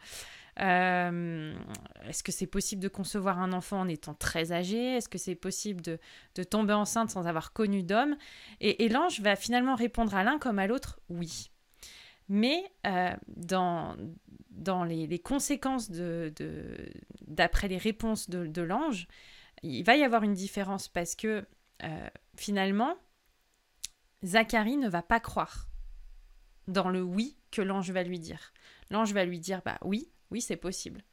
Est-ce 0.57 2.23
que 2.23 2.31
c'est 2.31 2.47
possible 2.47 2.81
de 2.81 2.87
concevoir 2.87 3.39
un 3.39 3.51
enfant 3.51 3.81
en 3.81 3.89
étant 3.89 4.13
très 4.13 4.53
âgé? 4.53 4.95
Est-ce 4.95 5.09
que 5.09 5.17
c'est 5.17 5.35
possible 5.35 5.81
de, 5.81 6.43
tomber 6.43 6.73
enceinte 6.73 7.09
sans 7.09 7.27
avoir 7.27 7.51
connu 7.51 7.83
d'homme? 7.83 8.15
Et, 8.61 8.87
l'ange 8.87 9.19
va 9.19 9.35
finalement 9.35 9.75
répondre 9.75 10.15
à 10.15 10.23
l'un 10.23 10.39
comme 10.39 10.59
à 10.59 10.67
l'autre, 10.67 10.99
oui. 11.09 11.51
Mais 12.29 12.63
dans, 13.27 13.97
les, 14.85 15.19
conséquences 15.19 15.91
de, 15.91 16.33
d'après 17.27 17.67
les 17.67 17.77
réponses 17.77 18.29
de, 18.29 18.61
l'ange, 18.61 19.09
il 19.61 19.83
va 19.83 19.97
y 19.97 20.03
avoir 20.03 20.23
une 20.23 20.35
différence 20.35 20.87
parce 20.87 21.15
que 21.15 21.43
finalement, 22.37 22.95
Zacharie 24.25 24.77
ne 24.77 24.89
va 24.89 25.01
pas 25.01 25.19
croire 25.19 25.69
dans 26.67 26.89
le 26.89 27.01
oui 27.01 27.37
que 27.51 27.61
l'ange 27.61 27.91
va 27.91 28.03
lui 28.03 28.19
dire. 28.19 28.53
L'ange 28.89 29.13
va 29.13 29.23
lui 29.25 29.39
dire 29.39 29.61
bah 29.63 29.77
oui, 29.83 30.11
oui 30.31 30.41
c'est 30.41 30.57
possible. 30.57 31.03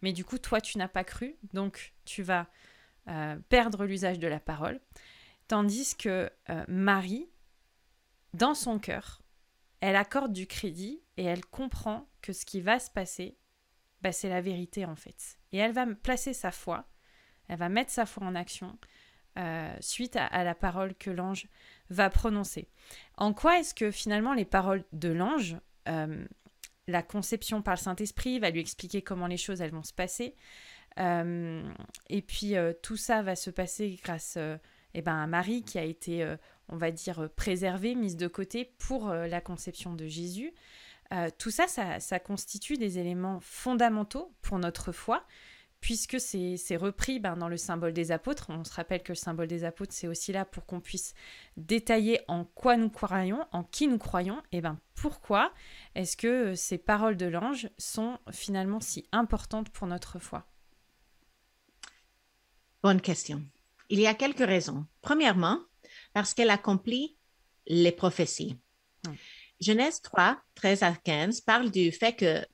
Mais 0.00 0.12
du 0.12 0.24
coup 0.24 0.38
toi 0.38 0.60
tu 0.60 0.78
n'as 0.78 0.88
pas 0.88 1.04
cru, 1.04 1.36
donc 1.52 1.94
tu 2.04 2.22
vas 2.22 2.48
euh, 3.08 3.36
perdre 3.48 3.84
l'usage 3.84 4.18
de 4.18 4.28
la 4.28 4.40
parole. 4.40 4.80
Tandis 5.48 5.96
que 5.96 6.30
euh, 6.48 6.64
Marie, 6.68 7.28
dans 8.32 8.54
son 8.54 8.78
cœur, 8.78 9.22
elle 9.80 9.96
accorde 9.96 10.32
du 10.32 10.46
crédit 10.46 11.02
et 11.16 11.24
elle 11.24 11.44
comprend 11.44 12.08
que 12.22 12.32
ce 12.32 12.46
qui 12.46 12.60
va 12.60 12.78
se 12.78 12.90
passer, 12.90 13.36
bah, 14.00 14.12
c'est 14.12 14.28
la 14.28 14.40
vérité 14.40 14.86
en 14.86 14.96
fait. 14.96 15.38
Et 15.52 15.58
elle 15.58 15.72
va 15.72 15.86
placer 15.86 16.32
sa 16.32 16.52
foi, 16.52 16.88
elle 17.48 17.58
va 17.58 17.68
mettre 17.68 17.90
sa 17.90 18.06
foi 18.06 18.26
en 18.26 18.34
action 18.34 18.78
euh, 19.38 19.74
suite 19.80 20.16
à, 20.16 20.44
la 20.44 20.54
parole 20.54 20.94
que 20.94 21.10
l'ange 21.10 21.48
va 21.92 22.10
prononcer. 22.10 22.68
En 23.16 23.32
quoi 23.32 23.58
est-ce 23.58 23.74
que 23.74 23.90
finalement 23.90 24.34
les 24.34 24.44
paroles 24.44 24.84
de 24.92 25.10
l'ange, 25.10 25.56
euh, 25.88 26.24
la 26.86 27.02
conception 27.02 27.62
par 27.62 27.74
le 27.74 27.80
Saint-Esprit 27.80 28.38
va 28.38 28.50
lui 28.50 28.60
expliquer 28.60 29.02
comment 29.02 29.26
les 29.26 29.36
choses 29.36 29.60
elles 29.60 29.70
vont 29.70 29.82
se 29.82 29.92
passer, 29.92 30.34
euh, 30.98 31.62
et 32.10 32.22
puis 32.22 32.54
tout 32.82 32.96
ça 32.96 33.22
va 33.22 33.36
se 33.36 33.50
passer 33.50 33.98
grâce 34.02 34.36
eh 34.94 35.02
ben, 35.02 35.16
à 35.16 35.26
Marie 35.26 35.62
qui 35.62 35.78
a 35.78 35.84
été, 35.84 36.26
on 36.68 36.76
va 36.76 36.90
dire, 36.90 37.30
préservée, 37.34 37.94
mise 37.94 38.16
de 38.16 38.26
côté 38.26 38.74
pour 38.78 39.08
la 39.08 39.40
conception 39.40 39.94
de 39.94 40.06
Jésus. 40.06 40.52
tout 41.38 41.50
ça, 41.50 41.66
ça 41.68 42.18
constitue 42.18 42.76
des 42.76 42.98
éléments 42.98 43.40
fondamentaux 43.40 44.34
pour 44.42 44.58
notre 44.58 44.92
foi, 44.92 45.24
puisque 45.82 46.20
c'est 46.20 46.76
repris 46.76 47.18
ben, 47.18 47.36
dans 47.36 47.48
le 47.48 47.56
symbole 47.56 47.92
des 47.92 48.12
apôtres. 48.12 48.46
On 48.48 48.62
se 48.64 48.72
rappelle 48.72 49.02
que 49.02 49.12
le 49.12 49.16
symbole 49.16 49.48
des 49.48 49.64
apôtres, 49.64 49.92
c'est 49.92 50.06
aussi 50.06 50.32
là 50.32 50.44
pour 50.44 50.64
qu'on 50.64 50.80
puisse 50.80 51.12
détailler 51.56 52.20
en 52.28 52.44
quoi 52.44 52.76
nous 52.76 52.88
croyons, 52.88 53.44
en 53.50 53.64
qui 53.64 53.88
nous 53.88 53.98
croyons, 53.98 54.40
et 54.52 54.60
ben 54.60 54.78
pourquoi 54.94 55.52
est-ce 55.96 56.16
que 56.16 56.54
ces 56.54 56.78
paroles 56.78 57.16
de 57.16 57.26
l'ange 57.26 57.68
sont 57.78 58.18
finalement 58.30 58.80
si 58.80 59.08
importantes 59.10 59.70
pour 59.70 59.88
notre 59.88 60.20
foi? 60.20 60.46
Bonne 62.84 63.00
question. 63.00 63.42
Il 63.90 63.98
y 63.98 64.06
a 64.06 64.14
quelques 64.14 64.46
raisons. 64.46 64.86
Premièrement, 65.00 65.58
parce 66.12 66.32
qu'elle 66.32 66.50
accomplit 66.50 67.16
les 67.66 67.92
prophéties. 67.92 68.56
Hmm. 69.04 69.14
Genèse 69.60 70.00
3, 70.00 70.40
13 70.54 70.82
à 70.84 70.92
15 70.92 71.40
parle 71.40 71.72
du 71.72 71.90
fait 71.90 72.14
que 72.14 72.46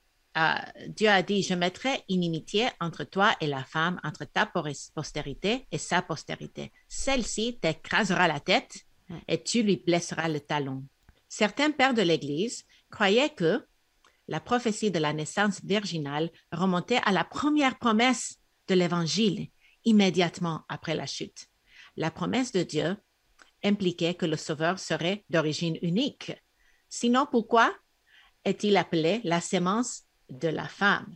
Dieu 0.88 1.08
a 1.08 1.22
dit, 1.22 1.42
je 1.42 1.54
mettrai 1.54 2.04
inimitié 2.08 2.68
entre 2.80 3.04
toi 3.04 3.34
et 3.40 3.46
la 3.46 3.64
femme, 3.64 4.00
entre 4.04 4.24
ta 4.24 4.46
postérité 4.94 5.66
et 5.72 5.78
sa 5.78 6.00
postérité. 6.02 6.72
Celle-ci 6.86 7.58
t'écrasera 7.60 8.28
la 8.28 8.38
tête 8.38 8.84
et 9.26 9.42
tu 9.42 9.62
lui 9.62 9.76
blesseras 9.76 10.28
le 10.28 10.40
talon. 10.40 10.84
Certains 11.28 11.70
pères 11.70 11.94
de 11.94 12.02
l'Église 12.02 12.64
croyaient 12.90 13.34
que 13.34 13.66
la 14.28 14.40
prophétie 14.40 14.90
de 14.90 14.98
la 14.98 15.12
naissance 15.12 15.64
virginale 15.64 16.30
remontait 16.52 17.00
à 17.04 17.12
la 17.12 17.24
première 17.24 17.78
promesse 17.78 18.38
de 18.68 18.74
l'Évangile, 18.74 19.48
immédiatement 19.84 20.64
après 20.68 20.94
la 20.94 21.06
chute. 21.06 21.48
La 21.96 22.10
promesse 22.10 22.52
de 22.52 22.62
Dieu 22.62 22.96
impliquait 23.64 24.14
que 24.14 24.26
le 24.26 24.36
Sauveur 24.36 24.78
serait 24.78 25.24
d'origine 25.30 25.78
unique. 25.82 26.32
Sinon, 26.88 27.26
pourquoi 27.30 27.74
est-il 28.44 28.76
appelé 28.76 29.20
la 29.24 29.40
sémence 29.40 30.04
de 30.30 30.48
la 30.48 30.66
femme 30.66 31.14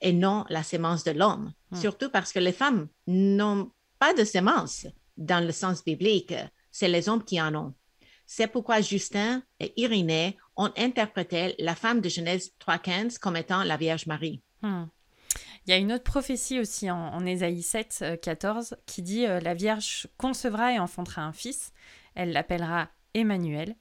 et 0.00 0.12
non 0.12 0.44
la 0.48 0.62
sémence 0.62 1.04
de 1.04 1.10
l'homme. 1.10 1.52
Hmm. 1.70 1.76
Surtout 1.76 2.10
parce 2.10 2.32
que 2.32 2.38
les 2.38 2.52
femmes 2.52 2.88
n'ont 3.06 3.70
pas 3.98 4.14
de 4.14 4.24
sémence 4.24 4.86
dans 5.16 5.44
le 5.44 5.52
sens 5.52 5.84
biblique, 5.84 6.34
c'est 6.70 6.88
les 6.88 7.08
hommes 7.08 7.24
qui 7.24 7.40
en 7.40 7.54
ont. 7.54 7.74
C'est 8.26 8.46
pourquoi 8.46 8.80
Justin 8.80 9.42
et 9.58 9.72
Irénée 9.76 10.38
ont 10.56 10.72
interprété 10.76 11.54
la 11.58 11.74
femme 11.74 12.00
de 12.00 12.08
Genèse 12.08 12.52
3.15 12.66 13.18
comme 13.18 13.36
étant 13.36 13.64
la 13.64 13.76
Vierge 13.76 14.06
Marie. 14.06 14.40
Hmm. 14.62 14.84
Il 15.66 15.70
y 15.70 15.72
a 15.74 15.76
une 15.76 15.92
autre 15.92 16.04
prophétie 16.04 16.58
aussi 16.58 16.90
en, 16.90 16.96
en 16.96 17.26
Ésaïe 17.26 17.62
7, 17.62 18.20
14 18.22 18.72
euh, 18.72 18.76
qui 18.86 19.02
dit 19.02 19.26
euh, 19.26 19.40
La 19.40 19.54
Vierge 19.54 20.08
concevra 20.16 20.72
et 20.72 20.78
enfantera 20.78 21.22
un 21.22 21.32
fils. 21.32 21.72
Elle 22.14 22.32
l'appellera 22.32 22.88
Emmanuel. 23.14 23.76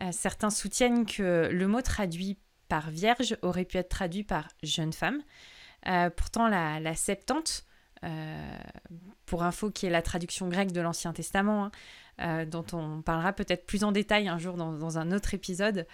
Euh, 0.00 0.10
certains 0.12 0.50
soutiennent 0.50 1.04
que 1.04 1.48
le 1.52 1.68
mot 1.68 1.82
traduit 1.82 2.38
par 2.72 2.88
vierge 2.90 3.36
aurait 3.42 3.66
pu 3.66 3.76
être 3.76 3.90
traduit 3.90 4.24
par 4.24 4.48
jeune 4.62 4.94
femme. 4.94 5.20
Euh, 5.88 6.08
pourtant, 6.08 6.48
la, 6.48 6.94
Septante, 6.94 7.66
euh, 8.02 8.56
pour 9.26 9.42
info, 9.42 9.70
qui 9.70 9.84
est 9.84 9.90
la 9.90 10.00
traduction 10.00 10.48
grecque 10.48 10.72
de 10.72 10.80
l'Ancien 10.80 11.12
Testament, 11.12 11.66
hein, 11.66 11.70
euh, 12.22 12.44
dont 12.46 12.64
on 12.72 13.02
parlera 13.02 13.34
peut-être 13.34 13.66
plus 13.66 13.84
en 13.84 13.92
détail 13.92 14.26
un 14.26 14.38
jour 14.38 14.56
dans, 14.56 14.96
un 14.96 15.12
autre 15.12 15.34
épisode, 15.34 15.86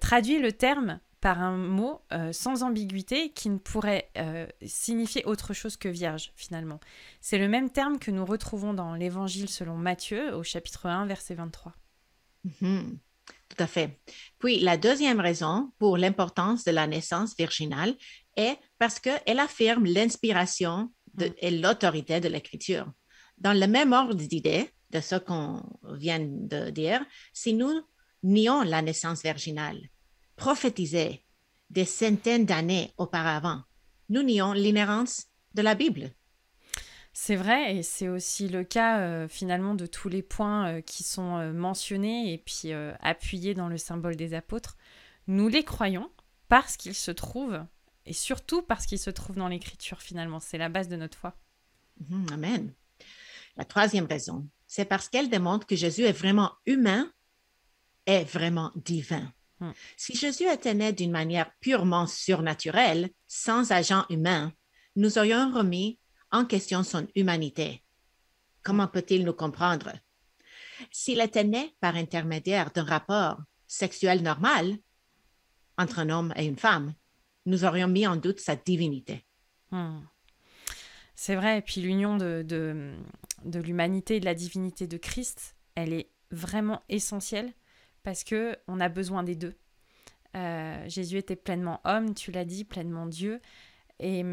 traduit 0.00 0.38
le 0.38 0.50
terme 0.50 0.98
par 1.20 1.42
un 1.42 1.58
mot 1.58 2.00
sans 2.32 2.62
ambiguïté 2.62 3.28
qui 3.32 3.50
ne 3.50 3.58
pourrait 3.58 4.10
signifier 4.62 5.26
autre 5.26 5.52
chose 5.52 5.76
que 5.76 5.90
vierge 5.90 6.32
finalement. 6.36 6.80
C'est 7.20 7.38
le 7.38 7.48
même 7.48 7.68
terme 7.68 7.98
que 7.98 8.10
nous 8.10 8.24
retrouvons 8.24 8.72
dans 8.72 8.94
l'Évangile 8.94 9.50
selon 9.50 9.76
Matthieu 9.76 10.34
au 10.34 10.42
chapitre 10.42 10.86
1 10.86 11.04
verset 11.04 11.34
23. 11.34 11.74
Tout 13.48 13.62
à 13.62 13.66
fait. 13.66 14.00
Puis 14.38 14.60
la 14.60 14.76
deuxième 14.76 15.20
raison 15.20 15.72
pour 15.78 15.96
l'importance 15.96 16.64
de 16.64 16.70
la 16.70 16.86
naissance 16.86 17.34
virginale 17.36 17.94
est 18.36 18.58
parce 18.78 19.00
qu'elle 19.00 19.38
affirme 19.38 19.84
l'inspiration 19.84 20.90
mm. 21.14 21.24
et 21.38 21.50
l'autorité 21.50 22.20
de 22.20 22.28
l'écriture. 22.28 22.92
Dans 23.38 23.58
le 23.58 23.66
même 23.66 23.92
ordre 23.92 24.14
d'idées 24.14 24.70
de 24.90 25.00
ce 25.00 25.16
qu'on 25.16 25.62
vient 25.94 26.20
de 26.20 26.70
dire, 26.70 27.04
si 27.32 27.54
nous 27.54 27.82
nions 28.22 28.62
la 28.62 28.82
naissance 28.82 29.22
virginale, 29.22 29.80
prophétisée 30.36 31.24
des 31.70 31.84
centaines 31.84 32.46
d'années 32.46 32.92
auparavant, 32.96 33.62
nous 34.08 34.22
nions 34.22 34.52
l'inhérence 34.52 35.26
de 35.54 35.62
la 35.62 35.74
Bible. 35.74 36.12
C'est 37.20 37.34
vrai, 37.34 37.74
et 37.74 37.82
c'est 37.82 38.06
aussi 38.06 38.48
le 38.48 38.62
cas 38.62 39.00
euh, 39.00 39.26
finalement 39.26 39.74
de 39.74 39.86
tous 39.86 40.08
les 40.08 40.22
points 40.22 40.68
euh, 40.68 40.80
qui 40.80 41.02
sont 41.02 41.36
euh, 41.36 41.52
mentionnés 41.52 42.32
et 42.32 42.38
puis 42.38 42.72
appuyés 43.00 43.54
dans 43.54 43.66
le 43.66 43.76
symbole 43.76 44.14
des 44.14 44.34
apôtres. 44.34 44.76
Nous 45.26 45.48
les 45.48 45.64
croyons 45.64 46.12
parce 46.48 46.76
qu'ils 46.76 46.94
se 46.94 47.10
trouvent, 47.10 47.60
et 48.06 48.12
surtout 48.12 48.62
parce 48.62 48.86
qu'ils 48.86 49.00
se 49.00 49.10
trouvent 49.10 49.36
dans 49.36 49.48
l'Écriture 49.48 50.00
finalement. 50.00 50.38
C'est 50.38 50.58
la 50.58 50.68
base 50.68 50.86
de 50.88 50.94
notre 50.94 51.18
foi. 51.18 51.36
Mhm, 52.08 52.26
amen. 52.32 52.72
La 53.56 53.64
troisième 53.64 54.06
raison, 54.06 54.48
c'est 54.68 54.84
parce 54.84 55.08
qu'elle 55.08 55.28
démontre 55.28 55.66
que 55.66 55.76
Jésus 55.76 56.04
est 56.04 56.12
vraiment 56.12 56.52
humain 56.66 57.12
et 58.06 58.22
vraiment 58.22 58.70
divin. 58.76 59.30
Hmm. 59.58 59.72
Si 59.96 60.14
Jésus 60.14 60.46
était 60.48 60.74
né 60.74 60.92
d'une 60.92 61.10
manière 61.10 61.50
purement 61.58 62.06
surnaturelle, 62.06 63.10
sans 63.26 63.72
agent 63.72 64.06
humain, 64.08 64.52
nous 64.94 65.18
aurions 65.18 65.52
remis 65.52 65.98
en 66.30 66.44
question 66.44 66.82
son 66.82 67.06
humanité. 67.14 67.82
Comment 68.62 68.88
peut-il 68.88 69.24
nous 69.24 69.32
comprendre? 69.32 69.92
S'il 70.90 71.20
était 71.20 71.44
né 71.44 71.74
par 71.80 71.96
intermédiaire 71.96 72.70
d'un 72.70 72.84
rapport 72.84 73.40
sexuel 73.66 74.22
normal 74.22 74.76
entre 75.76 76.00
un 76.00 76.10
homme 76.10 76.32
et 76.36 76.46
une 76.46 76.58
femme, 76.58 76.94
nous 77.46 77.64
aurions 77.64 77.88
mis 77.88 78.06
en 78.06 78.16
doute 78.16 78.40
sa 78.40 78.56
divinité. 78.56 79.24
Hmm. 79.70 80.00
C'est 81.14 81.34
vrai, 81.34 81.58
et 81.58 81.62
puis 81.62 81.80
l'union 81.80 82.16
de, 82.16 82.44
de, 82.46 83.58
l'humanité 83.58 84.16
et 84.16 84.20
de 84.20 84.24
la 84.24 84.34
divinité 84.34 84.86
de 84.86 84.96
Christ, 84.96 85.56
elle 85.74 85.92
est 85.92 86.10
vraiment 86.30 86.82
essentielle 86.88 87.52
parce 88.02 88.22
que 88.22 88.56
on 88.68 88.80
a 88.80 88.88
besoin 88.88 89.22
des 89.22 89.34
deux. 89.34 89.54
Euh, 90.36 90.88
Jésus 90.88 91.16
était 91.16 91.36
pleinement 91.36 91.80
homme, 91.84 92.14
tu 92.14 92.30
l'as 92.30 92.44
dit, 92.44 92.64
pleinement 92.64 93.06
Dieu, 93.06 93.40
et, 94.00 94.24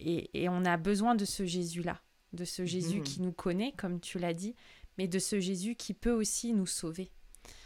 et, 0.00 0.48
on 0.48 0.64
a 0.64 0.76
besoin 0.76 1.14
de 1.14 1.24
ce 1.24 1.44
Jésus-là, 1.44 2.00
de 2.32 2.44
ce 2.44 2.64
Jésus 2.64 2.98
mhm. 2.98 3.02
qui 3.02 3.20
nous 3.22 3.32
connaît, 3.32 3.72
comme 3.72 4.00
tu 4.00 4.18
l'as 4.18 4.34
dit, 4.34 4.54
mais 4.98 5.08
de 5.08 5.18
ce 5.18 5.40
Jésus 5.40 5.74
qui 5.74 5.94
peut 5.94 6.12
aussi 6.12 6.52
nous 6.52 6.66
sauver. 6.66 7.10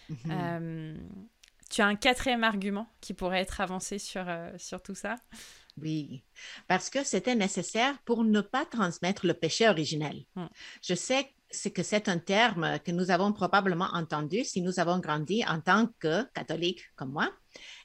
Mhm. 0.08 0.18
Euh, 0.30 0.96
tu 1.70 1.82
as 1.82 1.86
un 1.86 1.96
quatrième 1.96 2.44
argument 2.44 2.88
qui 3.00 3.12
pourrait 3.12 3.40
être 3.40 3.60
avancé 3.60 3.98
sur, 3.98 4.24
euh, 4.28 4.52
sur 4.56 4.82
tout 4.82 4.94
ça? 4.94 5.16
Oui, 5.78 6.22
parce 6.68 6.88
que 6.88 7.04
c'était 7.04 7.34
nécessaire 7.34 7.98
pour 8.04 8.24
ne 8.24 8.40
pas 8.40 8.64
transmettre 8.64 9.26
le 9.26 9.34
péché 9.34 9.68
originel. 9.68 10.24
Hmm. 10.34 10.46
Je 10.82 10.94
sais 10.94 11.34
que 11.74 11.82
c'est 11.82 12.08
un 12.08 12.18
terme 12.18 12.78
que 12.84 12.92
nous 12.92 13.10
avons 13.10 13.32
probablement 13.32 13.88
entendu 13.92 14.44
si 14.44 14.62
nous 14.62 14.80
avons 14.80 14.98
grandi 15.00 15.44
en 15.46 15.60
tant 15.60 15.88
que 15.98 16.24
catholiques 16.32 16.82
comme 16.96 17.12
moi, 17.12 17.30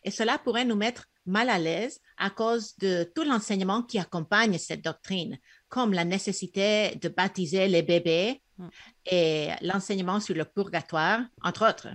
et 0.03 0.11
cela 0.11 0.37
pourrait 0.37 0.65
nous 0.65 0.75
mettre 0.75 1.10
mal 1.25 1.49
à 1.49 1.59
l'aise 1.59 1.99
à 2.17 2.29
cause 2.29 2.75
de 2.77 3.09
tout 3.15 3.23
l'enseignement 3.23 3.83
qui 3.83 3.99
accompagne 3.99 4.57
cette 4.57 4.83
doctrine, 4.83 5.37
comme 5.69 5.93
la 5.93 6.05
nécessité 6.05 6.95
de 7.01 7.09
baptiser 7.09 7.67
les 7.67 7.81
bébés 7.83 8.41
Mm. 8.61 8.69
et 9.05 9.49
l'enseignement 9.61 10.19
sur 10.19 10.35
le 10.35 10.45
purgatoire, 10.45 11.21
entre 11.41 11.67
autres. 11.67 11.89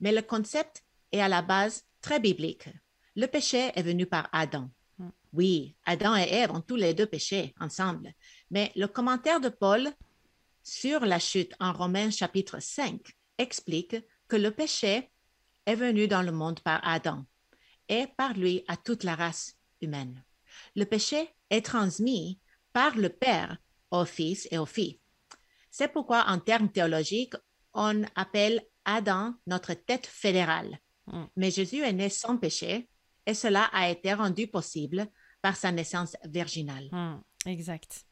Mais 0.00 0.12
le 0.12 0.22
concept 0.22 0.82
est 1.10 1.20
à 1.20 1.28
la 1.28 1.42
base 1.42 1.84
très 2.00 2.20
biblique. 2.20 2.68
Le 3.14 3.26
péché 3.26 3.70
est 3.74 3.82
venu 3.82 4.06
par 4.06 4.28
Adam. 4.32 4.70
Mm. 4.98 5.08
Oui, 5.32 5.76
Adam 5.84 6.16
et 6.16 6.28
Ève 6.28 6.52
ont 6.52 6.60
tous 6.60 6.76
les 6.76 6.94
deux 6.94 7.06
péché 7.06 7.54
ensemble. 7.60 8.12
Mais 8.50 8.72
le 8.76 8.86
commentaire 8.86 9.40
de 9.40 9.48
Paul 9.48 9.88
sur 10.62 11.00
la 11.00 11.18
chute 11.18 11.54
en 11.60 11.72
Romains 11.72 12.10
chapitre 12.10 12.60
5 12.60 13.00
explique 13.38 13.96
que 14.28 14.36
le 14.36 14.50
péché 14.50 15.10
est 15.66 15.74
venu 15.74 16.08
dans 16.08 16.22
le 16.22 16.32
monde 16.32 16.60
par 16.60 16.80
Adam 16.86 17.24
et 17.92 18.06
par 18.16 18.32
lui 18.32 18.64
à 18.68 18.76
toute 18.76 19.04
la 19.04 19.14
race 19.14 19.54
humaine. 19.82 20.24
Le 20.74 20.84
péché 20.84 21.28
est 21.50 21.64
transmis 21.72 22.40
par 22.72 22.96
le 22.96 23.10
Père 23.10 23.58
au 23.90 24.04
Fils 24.06 24.48
et 24.50 24.58
aux 24.58 24.66
filles. 24.76 24.98
C'est 25.70 25.92
pourquoi, 25.92 26.24
en 26.28 26.38
termes 26.38 26.70
théologiques, 26.70 27.34
on 27.74 28.02
appelle 28.14 28.62
Adam 28.84 29.34
notre 29.46 29.74
tête 29.74 30.06
fédérale. 30.06 30.78
Mm. 31.06 31.24
Mais 31.36 31.50
Jésus 31.50 31.82
est 31.82 31.92
né 31.92 32.08
sans 32.08 32.36
péché 32.38 32.88
et 33.26 33.34
cela 33.34 33.64
a 33.72 33.90
été 33.90 34.14
rendu 34.14 34.46
possible 34.46 35.06
par 35.42 35.56
sa 35.56 35.70
naissance 35.72 36.16
virginale. 36.24 36.88
Hmm, 36.92 37.20
exact. 37.46 38.04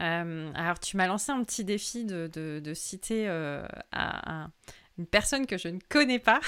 Euh, 0.00 0.50
alors, 0.54 0.80
tu 0.80 0.96
m'as 0.96 1.06
lancé 1.06 1.30
un 1.32 1.44
petit 1.44 1.64
défi 1.64 2.04
de, 2.04 2.30
de- 2.32 2.60
de 2.64 2.74
citer 2.74 3.28
euh, 3.28 3.64
à, 3.92 4.44
à 4.46 4.50
une 4.98 5.06
personne 5.06 5.46
que 5.46 5.58
je 5.58 5.68
ne 5.68 5.78
connais 5.88 6.18
pas. 6.18 6.40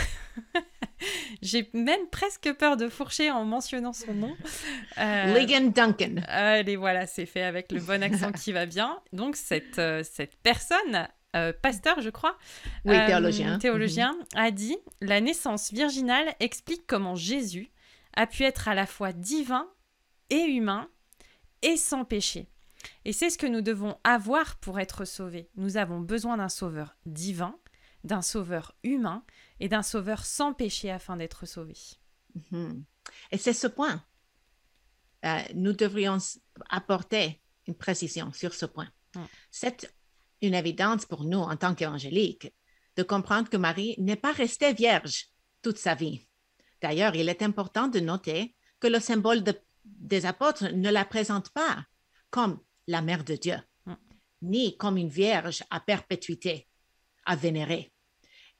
J'ai 1.42 1.68
même 1.74 2.08
presque 2.10 2.52
peur 2.54 2.76
de 2.76 2.88
fourcher 2.88 3.30
en 3.30 3.44
mentionnant 3.44 3.92
son 3.92 4.14
nom. 4.14 4.34
Euh, 4.98 5.36
Ligon 5.36 5.72
Duncan. 5.74 6.22
Allez, 6.28 6.76
voilà, 6.76 7.06
c'est 7.08 7.26
fait 7.26 7.42
avec 7.42 7.72
le 7.72 7.80
bon 7.80 8.00
accent 8.02 8.30
qui 8.44 8.52
va 8.52 8.64
bien. 8.64 9.00
Donc, 9.12 9.34
cette, 9.34 9.80
euh, 9.80 10.04
cette 10.04 10.36
personne, 10.36 11.08
euh, 11.34 11.52
pasteur, 11.52 12.00
je 12.00 12.10
crois, 12.10 12.36
Oui, 12.84 12.94
euh, 12.96 13.06
théologien. 13.06 13.58
théologien, 13.58 14.14
a 14.36 14.52
dit 14.52 14.76
La 15.00 15.20
naissance 15.20 15.72
virginale 15.72 16.32
explique 16.38 16.86
comment 16.86 17.16
Jésus 17.16 17.70
a 18.14 18.28
pu 18.28 18.44
être 18.44 18.68
à 18.68 18.74
la 18.74 18.86
fois 18.86 19.12
divin 19.12 19.68
et 20.30 20.42
humain 20.42 20.88
et 21.62 21.76
sans 21.76 22.04
péché. 22.04 22.46
Et 23.04 23.12
c'est 23.12 23.30
ce 23.30 23.38
que 23.38 23.46
nous 23.46 23.62
devons 23.62 23.96
avoir 24.04 24.56
pour 24.56 24.78
être 24.78 25.04
sauvés. 25.04 25.48
Nous 25.56 25.76
avons 25.76 25.98
besoin 25.98 26.36
d'un 26.36 26.48
sauveur 26.48 26.94
divin, 27.04 27.56
d'un 28.04 28.22
sauveur 28.22 28.76
humain 28.82 29.24
et 29.60 29.68
d'un 29.68 29.82
sauveur 29.82 30.24
sans 30.24 30.52
péché 30.54 30.90
afin 30.90 31.16
d'être 31.16 31.46
sauvés. 31.46 31.98
Mhm. 32.50 32.84
Et 33.32 33.38
c'est 33.38 33.52
ce 33.52 33.66
point. 33.66 34.04
Euh, 35.24 35.40
nous 35.54 35.72
devrions 35.72 36.18
apporter 36.68 37.40
une 37.66 37.74
précision 37.74 38.32
sur 38.32 38.52
ce 38.54 38.66
point. 38.66 38.88
C'est 39.50 39.90
une 40.42 40.54
évidence 40.54 41.06
pour 41.06 41.24
nous 41.24 41.38
en 41.38 41.56
tant 41.56 41.74
qu'évangéliques 41.74 42.52
de 42.96 43.02
comprendre 43.02 43.48
que 43.48 43.56
Marie 43.56 43.94
n'est 43.98 44.16
pas 44.16 44.32
restée 44.32 44.74
vierge 44.74 45.28
toute 45.62 45.78
sa 45.78 45.94
vie. 45.94 46.28
D'ailleurs, 46.82 47.14
il 47.14 47.28
est 47.28 47.42
important 47.42 47.88
de 47.88 48.00
noter 48.00 48.54
que 48.80 48.88
le 48.88 49.00
symbole 49.00 49.42
de- 49.42 49.58
des 49.84 50.26
apôtres 50.26 50.64
ne 50.74 50.90
la 50.90 51.04
présente 51.06 51.50
pas 51.50 51.86
comme 52.28 52.60
la 52.86 53.00
mère 53.00 53.24
de 53.24 53.36
Dieu, 53.36 53.56
ni 54.42 54.76
comme 54.76 54.98
une 54.98 55.08
vierge 55.08 55.62
à 55.70 55.80
perpétuité, 55.80 56.68
à 57.24 57.34
vénérer. 57.36 57.92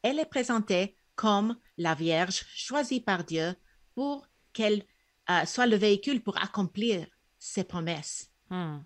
Elle 0.04 0.18
est 0.18 0.26
présentée 0.26 0.98
comme 1.16 1.56
la 1.78 1.94
Vierge 1.94 2.44
choisie 2.54 3.00
par 3.00 3.24
Dieu 3.24 3.54
pour 3.94 4.28
qu'elle 4.52 4.84
euh, 5.30 5.46
soit 5.46 5.66
le 5.66 5.76
véhicule 5.76 6.22
pour 6.22 6.36
accomplir 6.36 7.06
ses 7.38 7.64
promesses. 7.64 8.30
Hmm. 8.50 8.80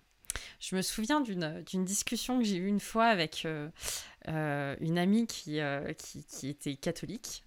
Je 0.61 0.77
me 0.77 0.81
souviens 0.81 1.19
d'une 1.19 1.83
discussion 1.83 2.39
que 2.39 2.45
j'ai 2.45 2.55
eue 2.55 2.67
une 2.67 2.79
fois 2.79 3.07
avec 3.07 3.43
euh, 3.43 3.67
euh, 4.29 4.77
une 4.79 4.97
amie 4.97 5.27
qui, 5.27 5.59
qui, 6.29 6.47
était 6.47 6.75
catholique 6.75 7.43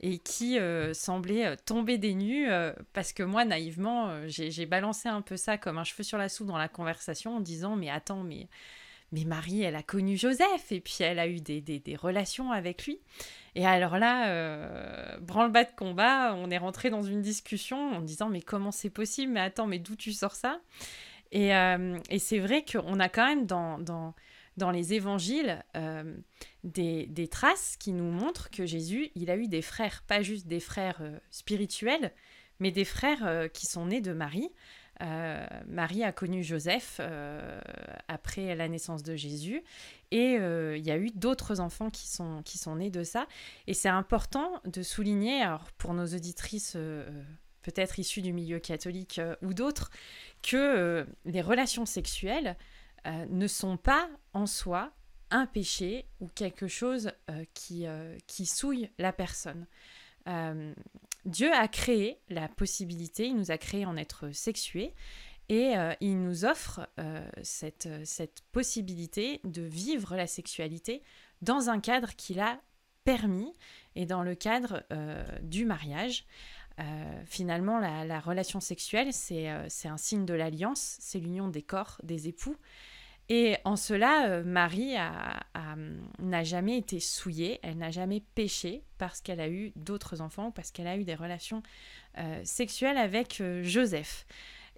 et 0.00 0.18
qui 0.18 0.58
semblait 0.94 1.56
tomber 1.58 1.98
des 1.98 2.14
nues 2.14 2.48
parce 2.92 3.12
que 3.12 3.22
moi, 3.22 3.44
naïvement, 3.44 4.26
j'ai 4.26 4.66
balancé 4.66 5.08
un 5.08 5.20
peu 5.20 5.36
ça 5.36 5.58
comme 5.58 5.78
un 5.78 5.84
cheveu 5.84 6.02
sur 6.02 6.18
la 6.18 6.28
soupe 6.28 6.48
dans 6.48 6.58
la 6.58 6.68
conversation 6.68 7.36
en 7.36 7.40
disant 7.40 7.76
Mais 7.76 7.90
attends, 7.90 8.24
mais, 8.24 8.48
mais 9.12 9.24
Marie, 9.24 9.62
elle 9.62 9.74
a 9.74 9.82
connu 9.82 10.16
Joseph 10.16 10.70
et 10.70 10.80
puis 10.80 10.98
elle 11.00 11.18
a 11.18 11.26
eu 11.26 11.40
des, 11.40 11.96
relations 11.96 12.52
avec 12.52 12.86
lui. 12.86 13.00
Et 13.56 13.66
alors 13.66 13.98
là, 13.98 14.28
euh, 14.28 15.18
branle-bas 15.18 15.64
de 15.64 15.72
combat, 15.76 16.34
on 16.34 16.50
est 16.50 16.58
rentré 16.58 16.90
dans 16.90 17.02
une 17.02 17.20
discussion 17.20 17.96
en 17.96 18.00
disant 18.00 18.28
mais 18.28 18.40
comment 18.40 18.70
c'est 18.70 18.90
possible? 18.90 19.32
Mais 19.32 19.40
attends, 19.40 19.66
mais 19.66 19.80
d'où 19.80 19.96
tu 19.96 20.12
sors 20.12 20.34
ça? 20.34 20.60
Et, 21.32 21.54
euh, 21.54 21.98
c'est 22.18 22.38
vrai 22.38 22.64
qu'on 22.64 23.00
a 23.00 23.08
quand 23.08 23.26
même 23.26 23.46
dans, 23.46 24.14
les 24.72 24.94
évangiles 24.94 25.64
euh, 25.76 26.16
des, 26.62 27.28
traces 27.28 27.76
qui 27.76 27.92
nous 27.92 28.10
montrent 28.10 28.50
que 28.50 28.66
Jésus, 28.66 29.10
il 29.16 29.30
a 29.30 29.36
eu 29.36 29.48
des 29.48 29.62
frères, 29.62 30.04
pas 30.06 30.22
juste 30.22 30.46
des 30.46 30.60
frères 30.60 31.02
spirituels, 31.30 32.12
mais 32.60 32.70
des 32.70 32.84
frères 32.84 33.48
qui 33.52 33.66
sont 33.66 33.86
nés 33.86 34.00
de 34.00 34.12
Marie. 34.12 34.50
Euh, 35.02 35.46
Marie 35.66 36.04
a 36.04 36.12
connu 36.12 36.42
Joseph 36.42 36.98
euh, 37.00 37.60
après 38.08 38.54
la 38.54 38.68
naissance 38.68 39.02
de 39.02 39.16
Jésus 39.16 39.62
et 40.10 40.36
euh, 40.38 40.76
il 40.76 40.84
y 40.84 40.90
a 40.90 40.98
eu 40.98 41.10
d'autres 41.10 41.60
enfants 41.60 41.90
qui 41.90 42.06
sont, 42.06 42.42
qui 42.44 42.58
sont 42.58 42.76
nés 42.76 42.90
de 42.90 43.02
ça. 43.02 43.26
Et 43.66 43.74
c'est 43.74 43.88
important 43.88 44.60
de 44.64 44.82
souligner, 44.82 45.46
pour 45.78 45.94
nos 45.94 46.06
auditrices 46.06 46.76
peut-être 47.62 47.98
issues 47.98 48.22
du 48.22 48.32
milieu 48.32 48.58
catholique 48.58 49.20
ou 49.42 49.54
d'autres, 49.54 49.90
que 50.42 51.06
les 51.24 51.42
relations 51.42 51.86
sexuelles 51.86 52.56
ne 53.06 53.46
sont 53.46 53.76
pas 53.76 54.08
en 54.34 54.46
soi 54.46 54.92
un 55.30 55.46
péché 55.46 56.06
ou 56.20 56.26
quelque 56.28 56.66
chose 56.66 57.12
qui, 57.54 57.86
qui 58.26 58.46
souille 58.46 58.90
la 58.98 59.12
personne. 59.12 59.66
Euh, 60.28 60.74
Dieu 61.24 61.52
a 61.52 61.68
créé 61.68 62.18
la 62.28 62.48
possibilité, 62.48 63.26
il 63.26 63.36
nous 63.36 63.50
a 63.50 63.58
créé 63.58 63.84
en 63.84 63.96
être 63.96 64.30
sexués 64.32 64.94
et 65.48 65.76
euh, 65.76 65.92
il 66.00 66.20
nous 66.22 66.44
offre 66.44 66.88
euh, 66.98 67.28
cette, 67.42 67.88
cette 68.04 68.42
possibilité 68.52 69.40
de 69.44 69.62
vivre 69.62 70.16
la 70.16 70.26
sexualité 70.26 71.02
dans 71.42 71.68
un 71.68 71.80
cadre 71.80 72.14
qu'il 72.16 72.40
a 72.40 72.60
permis 73.04 73.52
et 73.96 74.06
dans 74.06 74.22
le 74.22 74.34
cadre 74.34 74.84
du 75.42 75.64
mariage. 75.64 76.26
Finalement, 77.26 77.78
la, 77.78 78.06
la 78.06 78.20
relation 78.20 78.60
sexuelle, 78.60 79.12
c'est 79.12 79.48
un 79.48 79.96
signe 79.96 80.24
de 80.24 80.32
l'alliance, 80.32 80.96
c'est 81.00 81.18
l'union 81.18 81.48
des 81.48 81.62
corps 81.62 81.98
des 82.02 82.28
époux. 82.28 82.56
Et 83.32 83.56
en 83.64 83.76
cela, 83.76 84.28
euh, 84.28 84.42
Marie 84.42 84.96
n'a 86.18 86.42
jamais 86.42 86.76
été 86.76 86.98
souillée, 86.98 87.60
elle 87.62 87.78
n'a 87.78 87.92
jamais 87.92 88.24
péché 88.34 88.82
parce 88.98 89.20
qu'elle 89.20 89.40
a 89.40 89.48
eu 89.48 89.72
d'autres 89.76 90.20
enfants, 90.20 90.50
parce 90.50 90.72
qu'elle 90.72 90.88
a 90.88 90.96
eu 90.96 91.04
des 91.04 91.14
relations 91.14 91.62
euh, 92.18 92.40
sexuelles 92.44 92.98
avec 92.98 93.40
euh, 93.40 93.62
Joseph. 93.62 94.26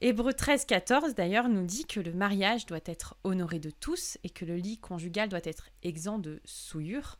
Hébreu 0.02 0.34
13, 0.34 0.66
14 0.66 1.14
d'ailleurs 1.14 1.48
nous 1.48 1.64
dit 1.64 1.86
que 1.86 1.98
le 1.98 2.12
mariage 2.12 2.66
doit 2.66 2.80
être 2.84 3.16
honoré 3.24 3.58
de 3.58 3.70
tous 3.70 4.18
et 4.22 4.28
que 4.28 4.44
le 4.44 4.56
lit 4.56 4.76
conjugal 4.76 5.30
doit 5.30 5.40
être 5.44 5.70
exempt 5.82 6.18
de 6.18 6.40
souillure. 6.44 7.18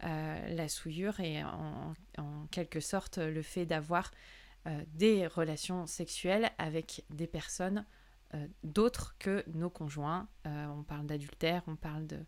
La 0.00 0.68
souillure 0.68 1.20
est 1.20 1.42
en, 1.44 1.94
en 2.18 2.46
quelque 2.50 2.80
sorte 2.80 3.18
le 3.18 3.40
fait 3.42 3.64
d'avoir 3.64 4.10
des 4.94 5.26
relations 5.26 5.86
sexuelles 5.86 6.50
avec 6.58 7.04
des 7.10 7.26
personnes 7.26 7.86
d'autres 8.62 9.16
que 9.18 9.44
nos 9.52 9.70
conjoints. 9.70 10.28
Euh, 10.46 10.66
on 10.66 10.82
parle 10.82 11.06
d'adultère, 11.06 11.62
on 11.66 11.76
parle 11.76 12.06
de, 12.06 12.18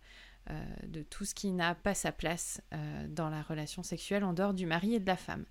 euh, 0.51 0.65
de 0.87 1.03
tout 1.03 1.25
ce 1.25 1.35
qui 1.35 1.51
n'a 1.51 1.75
pas 1.75 1.95
sa 1.95 2.13
place 2.13 2.61
euh, 2.73 3.07
dans 3.09 3.31
la 3.31 3.43
relation 3.43 3.83
sexuelle 3.83 4.23
en 4.23 4.33
dehors 4.33 4.55
du 4.55 4.65
mari 4.65 4.95
et 4.95 5.01
de 5.01 5.07
la 5.07 5.17
femme. 5.17 5.45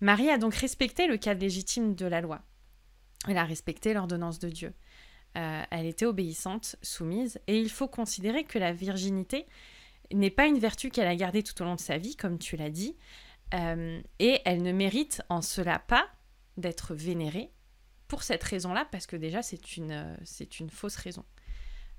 Marie 0.00 0.30
a 0.30 0.38
donc 0.38 0.54
respecté 0.54 1.08
le 1.08 1.16
cadre 1.16 1.40
légitime 1.40 1.96
de 1.96 2.06
la 2.06 2.20
loi. 2.20 2.42
Elle 3.26 3.36
a 3.36 3.44
respecté 3.44 3.94
l'ordonnance 3.94 4.38
de 4.38 4.48
Dieu. 4.48 4.72
Euh, 5.36 5.62
elle 5.72 5.86
était 5.86 6.06
obéissante, 6.06 6.76
soumise, 6.82 7.40
et 7.48 7.58
il 7.58 7.68
faut 7.68 7.88
considérer 7.88 8.44
que 8.44 8.60
la 8.60 8.72
virginité 8.72 9.44
n'est 10.12 10.30
pas 10.30 10.46
une 10.46 10.60
vertu 10.60 10.90
qu'elle 10.90 11.08
a 11.08 11.16
gardée 11.16 11.42
tout 11.42 11.60
au 11.60 11.64
long 11.64 11.74
de 11.74 11.80
sa 11.80 11.98
vie, 11.98 12.14
comme 12.14 12.38
tu 12.38 12.56
l'as 12.56 12.70
dit, 12.70 12.96
euh, 13.54 14.00
et 14.20 14.40
elle 14.44 14.62
ne 14.62 14.72
mérite 14.72 15.22
en 15.28 15.42
cela 15.42 15.80
pas 15.80 16.06
d'être 16.56 16.94
vénérée 16.94 17.50
pour 18.08 18.22
cette 18.22 18.42
raison-là, 18.42 18.86
parce 18.90 19.06
que 19.06 19.16
déjà 19.16 19.42
c'est 19.42 19.76
une, 19.76 19.92
euh, 19.92 20.68
fausse 20.70 20.96
raison, 20.96 21.24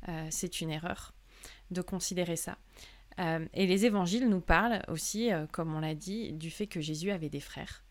Euh, 0.07 0.27
c'est 0.31 0.61
une 0.61 0.71
erreur 0.71 1.13
de 1.71 1.81
considérer 1.81 2.37
ça. 2.37 2.57
Euh, 3.19 3.45
et 3.53 3.67
les 3.67 3.85
évangiles 3.85 4.29
nous 4.29 4.39
parlent 4.41 4.81
aussi, 4.87 5.29
comme 5.51 5.73
on 5.75 5.81
l'a 5.81 5.93
dit, 5.93 6.31
du 6.33 6.49
fait 6.49 6.67
que 6.67 6.79
Jésus 6.81 7.11
avait 7.11 7.29
des 7.29 7.41
frères. 7.41 7.83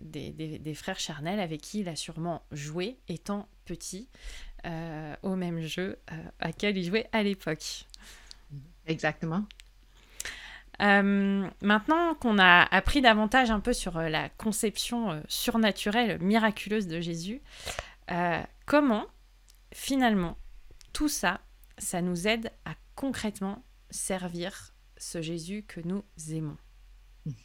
Des, 0.00 0.30
des- 0.32 0.74
frères 0.74 0.98
charnels 0.98 1.38
avec 1.40 1.60
qui 1.60 1.80
il 1.80 1.88
a 1.90 1.96
sûrement 1.96 2.42
joué 2.50 2.96
étant 3.08 3.46
petit 3.66 4.08
au 5.22 5.36
même 5.36 5.60
jeu 5.60 5.98
euh, 6.10 6.48
auquel 6.48 6.78
il 6.78 6.84
jouait 6.84 7.08
à 7.12 7.22
l'époque. 7.22 7.86
Exactement. 8.86 9.44
Euh, 10.80 11.48
maintenant 11.60 12.14
qu'on 12.14 12.38
a 12.38 12.62
appris 12.62 13.00
davantage 13.00 13.50
un 13.50 13.60
peu 13.60 13.72
sur 13.72 13.96
euh, 13.96 14.08
la 14.08 14.28
conception 14.28 15.10
euh, 15.10 15.20
surnaturelle, 15.26 16.20
miraculeuse 16.20 16.86
de 16.86 17.00
Jésus, 17.00 17.42
comment 18.64 19.06
finalement 19.74 20.38
tout 20.94 21.08
ça, 21.08 21.40
ça 21.76 22.00
nous 22.00 22.26
aide 22.26 22.50
à 22.64 22.74
concrètement 22.94 23.62
servir 23.90 24.72
ce 24.96 25.20
Jésus 25.20 25.64
que 25.66 25.80
nous 25.80 26.02
aimons? 26.30 26.56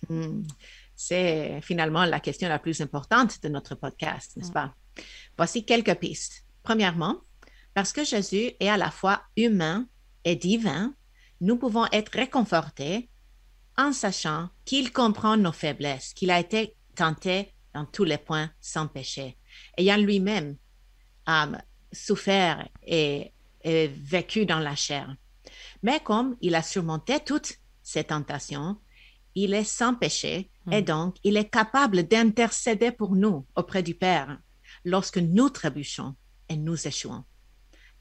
Mhm. 0.10 0.48
C'est 0.96 1.60
finalement 1.62 2.06
la 2.06 2.22
question 2.22 2.48
la 2.48 2.60
plus 2.60 2.80
importante 2.80 3.44
de 3.44 3.50
notre 3.50 3.76
podcast, 3.76 4.38
n'est-ce 4.38 4.52
mm. 4.52 4.54
pas? 4.54 4.74
Voici 5.36 5.66
quelques 5.66 5.96
pistes. 5.96 6.46
Premièrement, 6.62 7.20
parce 7.74 7.92
que 7.92 8.06
Jésus 8.06 8.52
est 8.60 8.70
à 8.70 8.78
la 8.78 8.92
fois 8.92 9.24
humain 9.36 9.88
et 10.24 10.38
divin, 10.38 10.96
nous 11.42 11.58
pouvons 11.58 11.86
être 11.92 12.14
réconfortés 12.14 13.10
en 13.78 13.94
sachant 13.94 14.50
qu'il 14.66 14.92
comprend 14.92 15.38
nos 15.38 15.52
faiblesses, 15.52 16.14
qu'il 16.14 16.32
a 16.32 16.40
été 16.40 16.76
tenté 16.96 17.54
dans 17.74 17.86
tous 17.86 18.04
les 18.04 18.18
points 18.18 18.52
sans 18.62 18.88
péché, 18.88 19.38
ayant 19.78 19.98
lui-même 19.98 20.58
um, 21.28 21.58
souffert 21.92 22.68
et, 22.86 23.32
vécu 23.66 24.46
dans 24.46 24.60
la 24.60 24.76
chair. 24.76 25.16
Mais 25.84 26.02
comme 26.02 26.36
il 26.42 26.54
a 26.54 26.62
surmonté 26.62 27.22
toutes 27.26 27.54
ces 27.82 28.04
tentations, 28.04 28.78
il 29.36 29.54
est 29.54 29.64
sans 29.64 29.96
péché 29.96 30.50
et 30.70 30.82
hmm. 30.82 30.86
donc 30.86 31.16
il 31.24 31.38
est 31.38 31.50
capable 31.50 32.04
d'intercéder 32.04 32.92
pour 32.92 33.16
nous 33.16 33.46
auprès 33.56 33.82
du 33.82 33.96
Père 33.96 34.38
lorsque 34.84 35.18
nous 35.18 35.50
trébuchons 35.50 36.14
et 36.50 36.58
nous 36.58 36.88
échouons. 36.88 37.24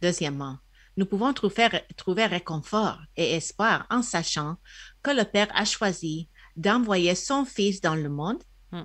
Deuxièmement, 0.00 0.58
nous 0.96 1.06
pouvons 1.06 1.32
trouver, 1.32 1.68
trouver 1.96 2.26
réconfort 2.26 3.00
et 3.16 3.37
espoir 3.37 3.87
en 3.88 4.02
sachant 4.02 4.56
que 5.03 5.11
le 5.11 5.25
Père 5.25 5.49
a 5.55 5.65
choisi 5.65 6.29
d'envoyer 6.57 7.15
son 7.15 7.45
Fils 7.45 7.81
dans 7.81 7.95
le 7.95 8.09
monde 8.09 8.43
hmm. 8.73 8.83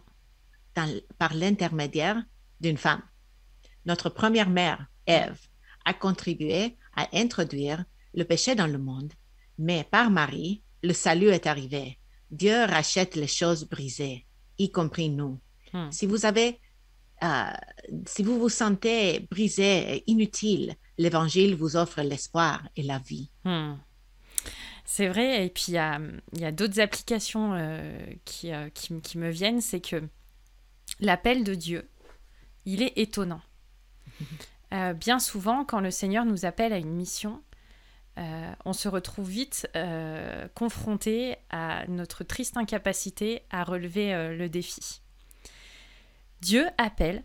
par 1.18 1.34
l'intermédiaire 1.34 2.24
d'une 2.60 2.78
femme. 2.78 3.04
Notre 3.86 4.10
première 4.10 4.50
mère, 4.50 4.88
Ève, 5.06 5.40
a 5.86 5.94
contribué 5.94 6.76
à 6.96 7.08
introduire 7.14 7.86
le 8.14 8.24
péché 8.24 8.56
dans 8.56 8.68
le 8.68 8.78
monde, 8.78 9.14
mais 9.58 9.86
par 9.90 10.10
Marie, 10.10 10.62
le 10.84 10.94
salut 10.94 11.30
est 11.30 11.48
arrivé. 11.48 12.00
Dieu 12.30 12.66
rachète 12.66 13.16
les 13.16 13.28
choses 13.28 13.66
brisées, 13.66 14.26
y 14.58 14.72
compris 14.72 15.10
nous. 15.10 15.40
Hmm. 15.74 15.92
Si 15.92 16.06
vous 16.06 16.26
avez, 16.26 16.60
euh, 17.24 17.52
si 18.06 18.24
vous 18.24 18.40
vous 18.40 18.50
sentez 18.50 19.28
brisé, 19.32 20.04
inutile, 20.08 20.76
l'Évangile 20.98 21.56
vous 21.56 21.76
offre 21.78 22.02
l'espoir 22.02 22.68
et 22.76 22.84
la 22.84 23.00
vie. 23.00 23.30
Hmm. 23.46 23.76
C'est 24.90 25.10
vrai, 25.10 25.46
et 25.46 25.50
puis 25.50 25.66
il 25.68 25.74
y 25.74 25.78
a, 26.46 26.52
d'autres 26.54 26.80
applications 26.80 27.54
euh, 27.54 28.00
qui, 28.24 28.54
euh, 28.54 28.70
qui, 28.70 29.00
qui, 29.02 29.18
me 29.18 29.30
viennent, 29.30 29.60
c'est 29.60 29.82
que 29.82 30.02
l'appel 31.02 31.44
de 31.44 31.56
Dieu, 31.56 31.90
il 32.66 32.82
est 32.82 32.98
étonnant. 32.98 33.42
Euh, 34.74 34.92
bien 34.92 35.18
souvent, 35.18 35.64
quand 35.64 35.80
le 35.80 35.92
Seigneur 35.92 36.26
nous 36.26 36.44
appelle 36.44 36.74
à 36.74 36.78
une 36.78 36.92
mission, 36.92 37.42
on 38.66 38.74
se 38.74 38.90
retrouve 38.90 39.30
vite 39.30 39.66
confronté 40.56 41.38
à 41.50 41.88
notre 41.88 42.26
triste 42.26 42.58
incapacité 42.58 43.44
à 43.50 43.64
relever 43.64 44.36
le 44.36 44.50
défi. 44.50 45.00
Dieu 46.42 46.66
appelle 46.78 47.24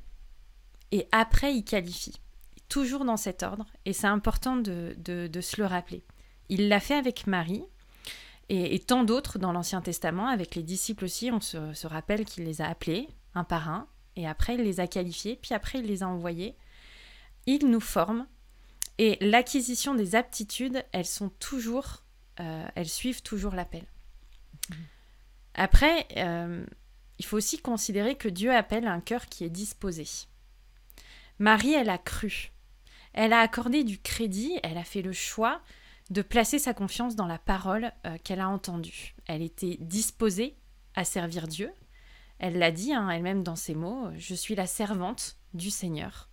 et 0.93 1.09
après 1.11 1.53
il 1.53 1.65
qualifie 1.65 2.21
toujours 2.69 3.05
dans 3.05 3.17
cet 3.17 3.43
ordre, 3.43 3.67
et 3.87 3.93
c'est 3.93 4.07
important 4.07 4.55
de, 4.57 4.95
se 5.41 5.61
le 5.61 5.67
rappeler. 5.67 6.05
Il 6.53 6.69
l'a 6.69 6.81
fait 6.81 6.97
avec 6.97 7.27
Marie, 7.27 7.65
et, 8.51 8.79
tant 8.79 9.05
d'autres 9.05 9.39
dans 9.39 9.53
l'Ancien 9.53 9.81
Testament, 9.81 10.29
avec 10.29 10.55
les 10.55 10.63
disciples 10.63 11.07
aussi, 11.07 11.31
on 11.33 11.41
se, 11.41 11.87
rappelle 11.87 12.27
qu'il 12.27 12.45
les 12.45 12.61
a 12.61 12.69
appelés 12.69 13.09
un 13.35 13.43
par 13.43 13.71
un, 13.71 13.89
et 14.17 14.29
après 14.29 14.57
il 14.57 14.61
les 14.61 14.79
a 14.79 14.87
qualifiés, 14.87 15.39
puis 15.41 15.55
après 15.55 15.79
il 15.79 15.87
les 15.87 16.03
a 16.03 16.09
envoyés. 16.09 16.55
Il 17.47 17.71
nous 17.71 17.81
forme, 17.81 18.27
et 18.99 19.17
l'acquisition 19.23 19.95
des 19.95 20.15
aptitudes, 20.15 20.85
elles 20.93 21.07
sont 21.07 21.31
toujours, 21.31 22.03
euh, 22.39 22.67
elles 22.75 22.91
suivent 22.91 23.23
toujours 23.23 23.55
l'appel. 23.55 23.87
Après, 25.55 26.07
euh, 26.19 26.67
il 27.19 27.25
faut 27.25 27.39
aussi 27.39 27.63
considérer 27.63 28.17
que 28.17 28.29
Dieu 28.29 28.55
appelle 28.55 28.87
un 28.87 29.01
cœur 29.01 29.25
qui 29.25 29.45
est 29.45 29.51
disposé. 29.51 30.07
Marie, 31.39 31.73
elle 31.73 31.89
a 31.89 31.97
cru. 31.97 32.53
Elle 33.15 33.33
a 33.33 33.41
accordé 33.41 33.85
du 33.85 33.99
crédit, 33.99 34.53
elle 34.63 34.77
a 34.77 34.85
fait 34.85 35.01
le 35.01 35.13
choix 35.13 35.63
de 36.11 36.23
placer 36.23 36.59
sa 36.59 36.75
confiance 36.75 37.17
dans 37.17 37.27
la 37.27 37.39
parole 37.39 37.93
euh, 38.07 38.17
qu'elle 38.23 38.41
a 38.41 38.49
entendue. 38.49 39.15
Elle 39.27 39.43
était 39.43 39.79
disposée 39.81 40.57
à 40.95 41.05
servir 41.05 41.49
Dieu. 41.49 41.73
Elle 42.39 42.59
l'a 42.59 42.73
dit 42.73 42.93
hein, 42.93 43.09
elle-même 43.09 43.43
dans 43.43 43.57
ses 43.57 43.75
mots, 43.75 44.11
je 44.17 44.35
suis 44.35 44.55
la 44.55 44.67
servante 44.67 45.37
du 45.55 45.71
Seigneur 45.71 46.29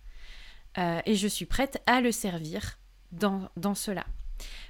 euh, 0.78 1.00
et 1.06 1.14
je 1.14 1.28
suis 1.28 1.46
prête 1.46 1.82
à 1.86 2.00
le 2.00 2.12
servir 2.12 2.78
dans, 3.12 3.48
dans 3.56 3.74
cela. 3.74 4.04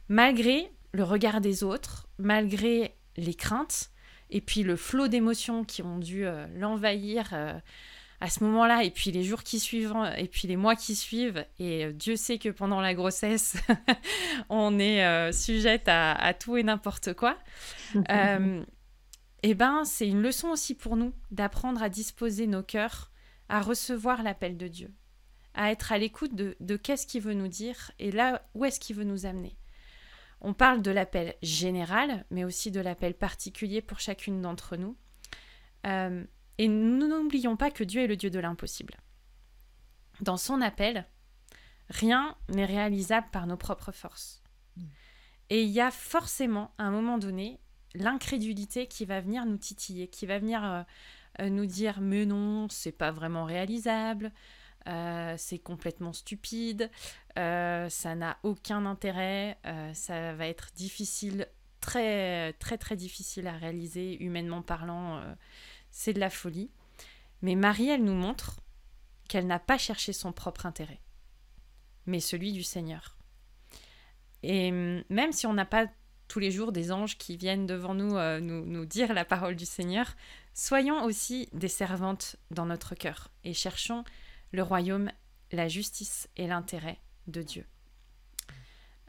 Malgré 0.08 0.70
le 0.92 1.04
regard 1.04 1.40
des 1.40 1.62
autres, 1.62 2.08
malgré 2.18 2.96
les 3.16 3.34
craintes 3.34 3.90
et 4.28 4.40
puis 4.40 4.62
le 4.62 4.76
flot 4.76 5.08
d'émotions 5.08 5.64
qui 5.64 5.82
ont 5.82 5.98
dû 5.98 6.26
euh, 6.26 6.46
l'envahir 6.56 7.32
à 8.20 8.28
ce 8.28 8.44
moment-là, 8.44 8.84
et 8.84 8.90
puis 8.90 9.10
les 9.10 9.24
jours 9.24 9.42
qui 9.42 9.58
suivent, 9.58 9.96
et 10.16 10.28
puis 10.28 10.46
les 10.46 10.56
mois 10.56 10.76
qui 10.76 10.94
suivent, 10.94 11.44
et 11.58 11.86
euh, 11.86 11.92
Dieu 11.92 12.16
sait 12.16 12.38
que 12.38 12.50
pendant 12.50 12.80
la 12.80 12.94
grossesse, 12.94 13.56
on 14.50 14.78
est 14.78 15.04
euh, 15.04 15.32
sujette 15.32 15.84
à, 15.86 16.34
tout 16.34 16.56
et 16.56 16.62
n'importe 16.62 17.14
quoi. 17.14 17.38
euh, 18.10 18.62
et 19.42 19.50
eh 19.50 19.54
ben, 19.54 19.84
c'est 19.86 20.06
une 20.06 20.20
leçon 20.20 20.48
aussi 20.48 20.74
pour 20.74 20.96
nous 20.96 21.14
d'apprendre 21.30 21.82
à 21.82 21.88
disposer 21.88 22.46
nos 22.46 22.62
cœurs 22.62 23.10
à 23.48 23.62
recevoir 23.62 24.22
l'appel 24.22 24.58
de 24.58 24.68
Dieu, 24.68 24.92
à 25.54 25.70
être 25.70 25.92
à 25.92 25.98
l'écoute 25.98 26.34
de, 26.34 26.56
de 26.60 26.76
qu'est-ce 26.76 27.06
qu'il 27.06 27.22
veut 27.22 27.32
nous 27.32 27.48
dire 27.48 27.90
et 27.98 28.12
là 28.12 28.42
où 28.54 28.66
est-ce 28.66 28.78
qu'il 28.78 28.96
veut 28.96 29.04
nous 29.04 29.24
amener. 29.24 29.56
On 30.42 30.52
parle 30.52 30.82
de 30.82 30.90
l'appel 30.90 31.34
général, 31.42 32.26
mais 32.30 32.44
aussi 32.44 32.70
de 32.70 32.80
l'appel 32.80 33.14
particulier 33.14 33.80
pour 33.80 33.98
chacune 33.98 34.42
d'entre 34.42 34.76
nous. 34.76 34.96
Euh, 35.86 36.24
et 36.60 36.68
nous 36.68 37.08
n'oublions 37.08 37.56
pas 37.56 37.70
que 37.70 37.82
Dieu 37.82 38.02
est 38.02 38.06
le 38.06 38.16
Dieu 38.16 38.28
de 38.28 38.38
l'impossible. 38.38 38.98
Dans 40.20 40.36
son 40.36 40.60
appel, 40.60 41.06
rien 41.88 42.36
n'est 42.50 42.66
réalisable 42.66 43.28
par 43.32 43.46
nos 43.46 43.56
propres 43.56 43.92
forces. 43.92 44.42
Et 45.48 45.62
il 45.62 45.70
y 45.70 45.80
a 45.80 45.90
forcément, 45.90 46.74
à 46.76 46.82
un 46.82 46.90
moment 46.90 47.16
donné, 47.16 47.60
l'incrédulité 47.94 48.88
qui 48.88 49.06
va 49.06 49.22
venir 49.22 49.46
nous 49.46 49.56
titiller, 49.56 50.08
qui 50.08 50.26
va 50.26 50.38
venir 50.38 50.62
euh, 50.62 50.82
euh, 51.40 51.48
nous 51.48 51.64
dire 51.64 52.02
mais 52.02 52.26
non, 52.26 52.68
c'est 52.68 52.92
pas 52.92 53.10
vraiment 53.10 53.46
réalisable, 53.46 54.30
euh, 54.86 55.34
c'est 55.38 55.60
complètement 55.60 56.12
stupide, 56.12 56.90
ça 57.36 58.14
n'a 58.16 58.36
aucun 58.42 58.84
intérêt, 58.84 59.56
ça 59.94 60.34
va 60.34 60.46
être 60.46 60.72
difficile, 60.74 61.48
très 61.80 62.52
très 62.54 62.76
très 62.76 62.96
difficile 62.96 63.46
à 63.46 63.52
réaliser 63.52 64.22
humainement 64.22 64.60
parlant 64.60 65.22
c'est 65.90 66.12
de 66.12 66.20
la 66.20 66.30
folie. 66.30 66.70
Mais 67.42 67.54
Marie, 67.54 67.88
elle 67.88 68.04
nous 68.04 68.14
montre 68.14 68.60
qu'elle 69.28 69.46
n'a 69.46 69.58
pas 69.58 69.78
cherché 69.78 70.12
son 70.12 70.32
propre 70.32 70.66
intérêt, 70.66 71.00
mais 72.06 72.20
celui 72.20 72.52
du 72.52 72.62
Seigneur. 72.62 73.16
Et 74.42 74.70
hum, 74.70 75.04
même 75.08 75.32
si 75.32 75.46
on 75.46 75.54
n'a 75.54 75.64
pas 75.64 75.86
tous 76.28 76.38
les 76.38 76.50
jours 76.50 76.72
des 76.72 76.92
anges 76.92 77.18
qui 77.18 77.36
viennent 77.36 77.66
devant 77.66 77.94
nous, 77.94 78.16
euh, 78.16 78.40
nous, 78.40 78.64
nous 78.64 78.84
dire 78.84 79.12
la 79.14 79.24
parole 79.24 79.56
du 79.56 79.66
Seigneur, 79.66 80.14
soyons 80.54 81.02
aussi 81.04 81.48
des 81.52 81.68
servantes 81.68 82.36
dans 82.50 82.66
notre 82.66 82.94
cœur 82.94 83.30
et 83.44 83.52
cherchons 83.52 84.04
le 84.52 84.62
royaume, 84.62 85.10
la 85.52 85.68
justice 85.68 86.28
et 86.36 86.46
l'intérêt 86.46 86.98
de 87.26 87.42
Dieu. 87.42 87.66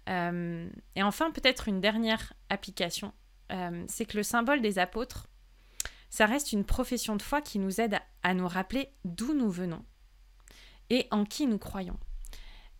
Hum, 0.08 0.72
et 0.96 1.04
enfin, 1.04 1.32
peut-être 1.32 1.68
une 1.68 1.82
dernière 1.82 2.34
application, 2.50 3.14
hum, 3.50 3.86
c'est 3.88 4.06
que 4.06 4.18
le 4.18 4.24
symbole 4.24 4.62
des 4.62 4.78
apôtres 4.78 5.31
ça 6.12 6.26
reste 6.26 6.52
une 6.52 6.66
profession 6.66 7.16
de 7.16 7.22
foi 7.22 7.42
qui 7.42 7.58
nous 7.58 7.80
aide 7.80 7.98
à, 8.22 8.34
nous 8.34 8.48
rappeler 8.48 8.94
d'où 9.06 9.34
nous 9.34 9.50
venons 9.50 9.84
et 10.90 11.08
en 11.10 11.24
qui 11.24 11.48
nous 11.48 11.58
croyons. 11.58 11.98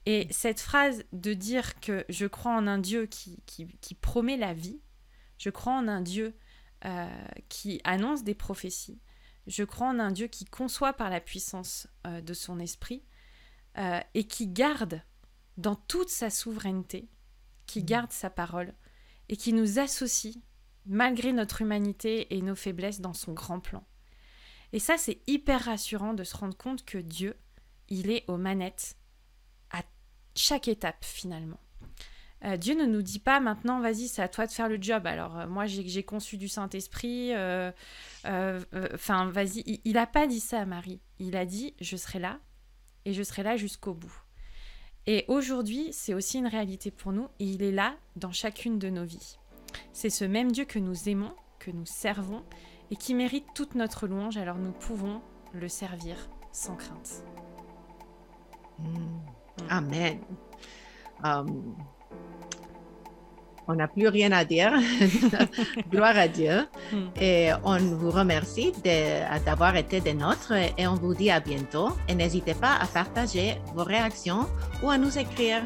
Et 0.06 0.28
cette 0.32 0.60
phrase 0.60 1.06
de 1.14 1.34
dire 1.34 1.80
que 1.80 2.04
je 2.10 2.26
crois 2.26 2.52
en 2.52 2.68
un 2.68 2.78
Dieu 2.78 3.06
qui, 3.06 3.42
qui, 3.46 3.96
promet 3.96 4.36
la 4.36 4.54
vie, 4.54 4.82
je 5.38 5.50
crois 5.50 5.74
en 5.74 5.88
un 5.88 6.02
Dieu 6.02 6.36
euh, 6.84 7.08
qui 7.48 7.80
annonce 7.86 8.24
des 8.24 8.36
prophéties, 8.36 9.00
je 9.48 9.64
crois 9.64 9.88
en 9.88 10.00
un 10.00 10.12
Dieu 10.12 10.28
qui 10.28 10.44
conçoit 10.44 10.94
par 10.94 11.10
la 11.10 11.22
puissance 11.22 11.88
euh, 12.06 12.20
de 12.20 12.34
son 12.34 12.60
esprit 12.60 13.06
euh, 13.78 14.02
et 14.14 14.26
qui 14.26 14.48
garde 14.48 15.02
dans 15.56 15.76
toute 15.76 16.10
sa 16.10 16.30
souveraineté, 16.30 17.08
qui 17.66 17.82
mmh. 17.82 17.86
garde 17.86 18.12
sa 18.12 18.30
parole 18.30 18.74
et 19.30 19.38
qui 19.38 19.54
nous 19.54 19.80
associe 19.80 20.36
malgré 20.86 21.34
notre 21.34 21.62
humanité 21.62 22.36
et 22.36 22.42
nos 22.42 22.56
faiblesses 22.56 23.02
dans 23.02 23.14
son 23.14 23.34
grand 23.34 23.60
plan. 23.60 23.84
Et 24.74 24.80
ça, 24.80 24.98
c'est 24.98 25.20
hyper 25.28 25.66
rassurant 25.66 26.14
de 26.14 26.24
se 26.24 26.36
rendre 26.36 26.58
compte 26.58 26.86
que 26.86 26.98
Dieu, 26.98 27.36
il 27.90 28.10
est 28.10 28.24
aux 28.28 28.38
manettes 28.38 28.96
à 29.72 29.84
chaque 30.36 30.68
étape 30.68 31.04
finalement. 31.04 31.60
Euh, 32.44 32.58
Dieu 32.58 32.74
ne 32.74 32.86
nous 32.86 33.04
dit 33.04 33.20
pas 33.20 33.40
maintenant, 33.40 33.82
vas-y, 33.82 34.08
c'est 34.08 34.24
à 34.24 34.28
toi 34.28 34.48
de 34.48 34.52
faire 34.52 34.70
le 34.70 34.82
job. 34.82 35.06
Alors, 35.06 35.38
euh, 35.38 35.48
moi, 35.48 35.66
j'ai 35.68 36.04
conçu 36.04 36.38
du 36.38 36.48
Saint-Esprit. 36.48 37.32
Enfin, 38.26 39.30
vas-y. 39.30 39.82
Il 39.84 39.94
n'a 39.94 40.08
pas 40.08 40.26
dit 40.26 40.40
ça 40.40 40.62
à 40.62 40.66
Marie. 40.66 41.02
Il 41.20 41.36
a 41.36 41.46
dit, 41.46 41.76
je 41.80 41.98
serai 41.98 42.20
là 42.20 42.40
et 43.06 43.14
je 43.14 43.24
serai 43.24 43.44
là 43.44 43.58
jusqu'au 43.58 43.94
bout. 43.94 44.14
Et 45.08 45.26
aujourd'hui, 45.28 45.90
c'est 45.92 46.14
aussi 46.14 46.38
une 46.38 46.48
réalité 46.48 46.92
pour 46.92 47.12
nous 47.12 47.28
et 47.40 47.46
il 47.46 47.64
est 47.64 47.72
là 47.72 47.96
dans 48.16 48.32
chacune 48.32 48.78
de 48.78 48.90
nos 48.90 49.06
vies. 49.06 49.38
C'est 49.94 50.10
ce 50.10 50.26
même 50.26 50.52
Dieu 50.52 50.66
que 50.66 50.80
nous 50.80 51.10
aimons, 51.10 51.32
que 51.60 51.72
nous 51.72 51.86
servons 51.86 52.44
et 52.90 52.96
qui 52.96 53.14
mérite 53.14 53.46
toute 53.56 53.76
notre 53.76 54.08
louange, 54.08 54.38
alors 54.38 54.58
nous 54.58 54.72
pouvons 54.72 55.22
le 55.54 55.68
servir 55.68 56.16
sans 56.52 56.76
crainte. 56.76 57.24
Mm. 58.80 59.20
Amen. 59.70 60.20
Um, 61.24 61.76
on 63.68 63.76
n'a 63.76 63.88
plus 63.88 64.08
rien 64.08 64.32
à 64.32 64.44
dire. 64.44 64.74
Gloire 65.92 66.18
à 66.18 66.28
Dieu. 66.28 66.68
Mm. 66.92 66.98
Et 67.22 67.50
on 67.64 67.78
vous 67.78 68.12
remercie 68.12 68.74
d'avoir 69.46 69.76
été 69.76 70.02
des 70.02 70.14
nôtres 70.14 70.54
et 70.78 70.88
on 70.88 70.96
vous 70.96 71.14
dit 71.14 71.32
à 71.32 71.40
bientôt. 71.40 71.90
Et 72.08 72.16
n'hésitez 72.16 72.54
pas 72.54 72.76
à 72.76 72.88
partager 72.88 73.58
vos 73.74 73.84
réactions 73.84 74.48
ou 74.84 74.90
à 74.90 74.98
nous 74.98 75.18
écrire 75.18 75.62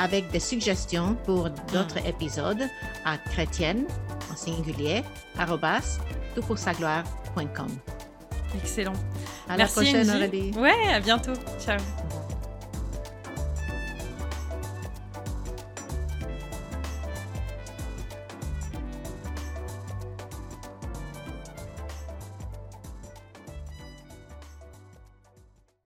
avec 0.00 0.30
des 0.30 0.40
suggestions 0.40 1.14
pour 1.26 1.50
d'autres 1.72 2.02
mm. 2.02 2.06
épisodes 2.06 2.62
à 3.04 3.18
chrétienne 3.18 3.84
en 4.32 4.36
singulier 4.36 5.02
toutpoursagloire.com. 6.34 7.68
Excellent. 8.56 8.94
À 9.48 9.56
la 9.56 9.66
prochaine, 9.66 10.10
Aurélie. 10.10 10.52
Ouais, 10.56 10.92
à 10.92 11.00
bientôt. 11.00 11.34
Ciao. 11.58 11.78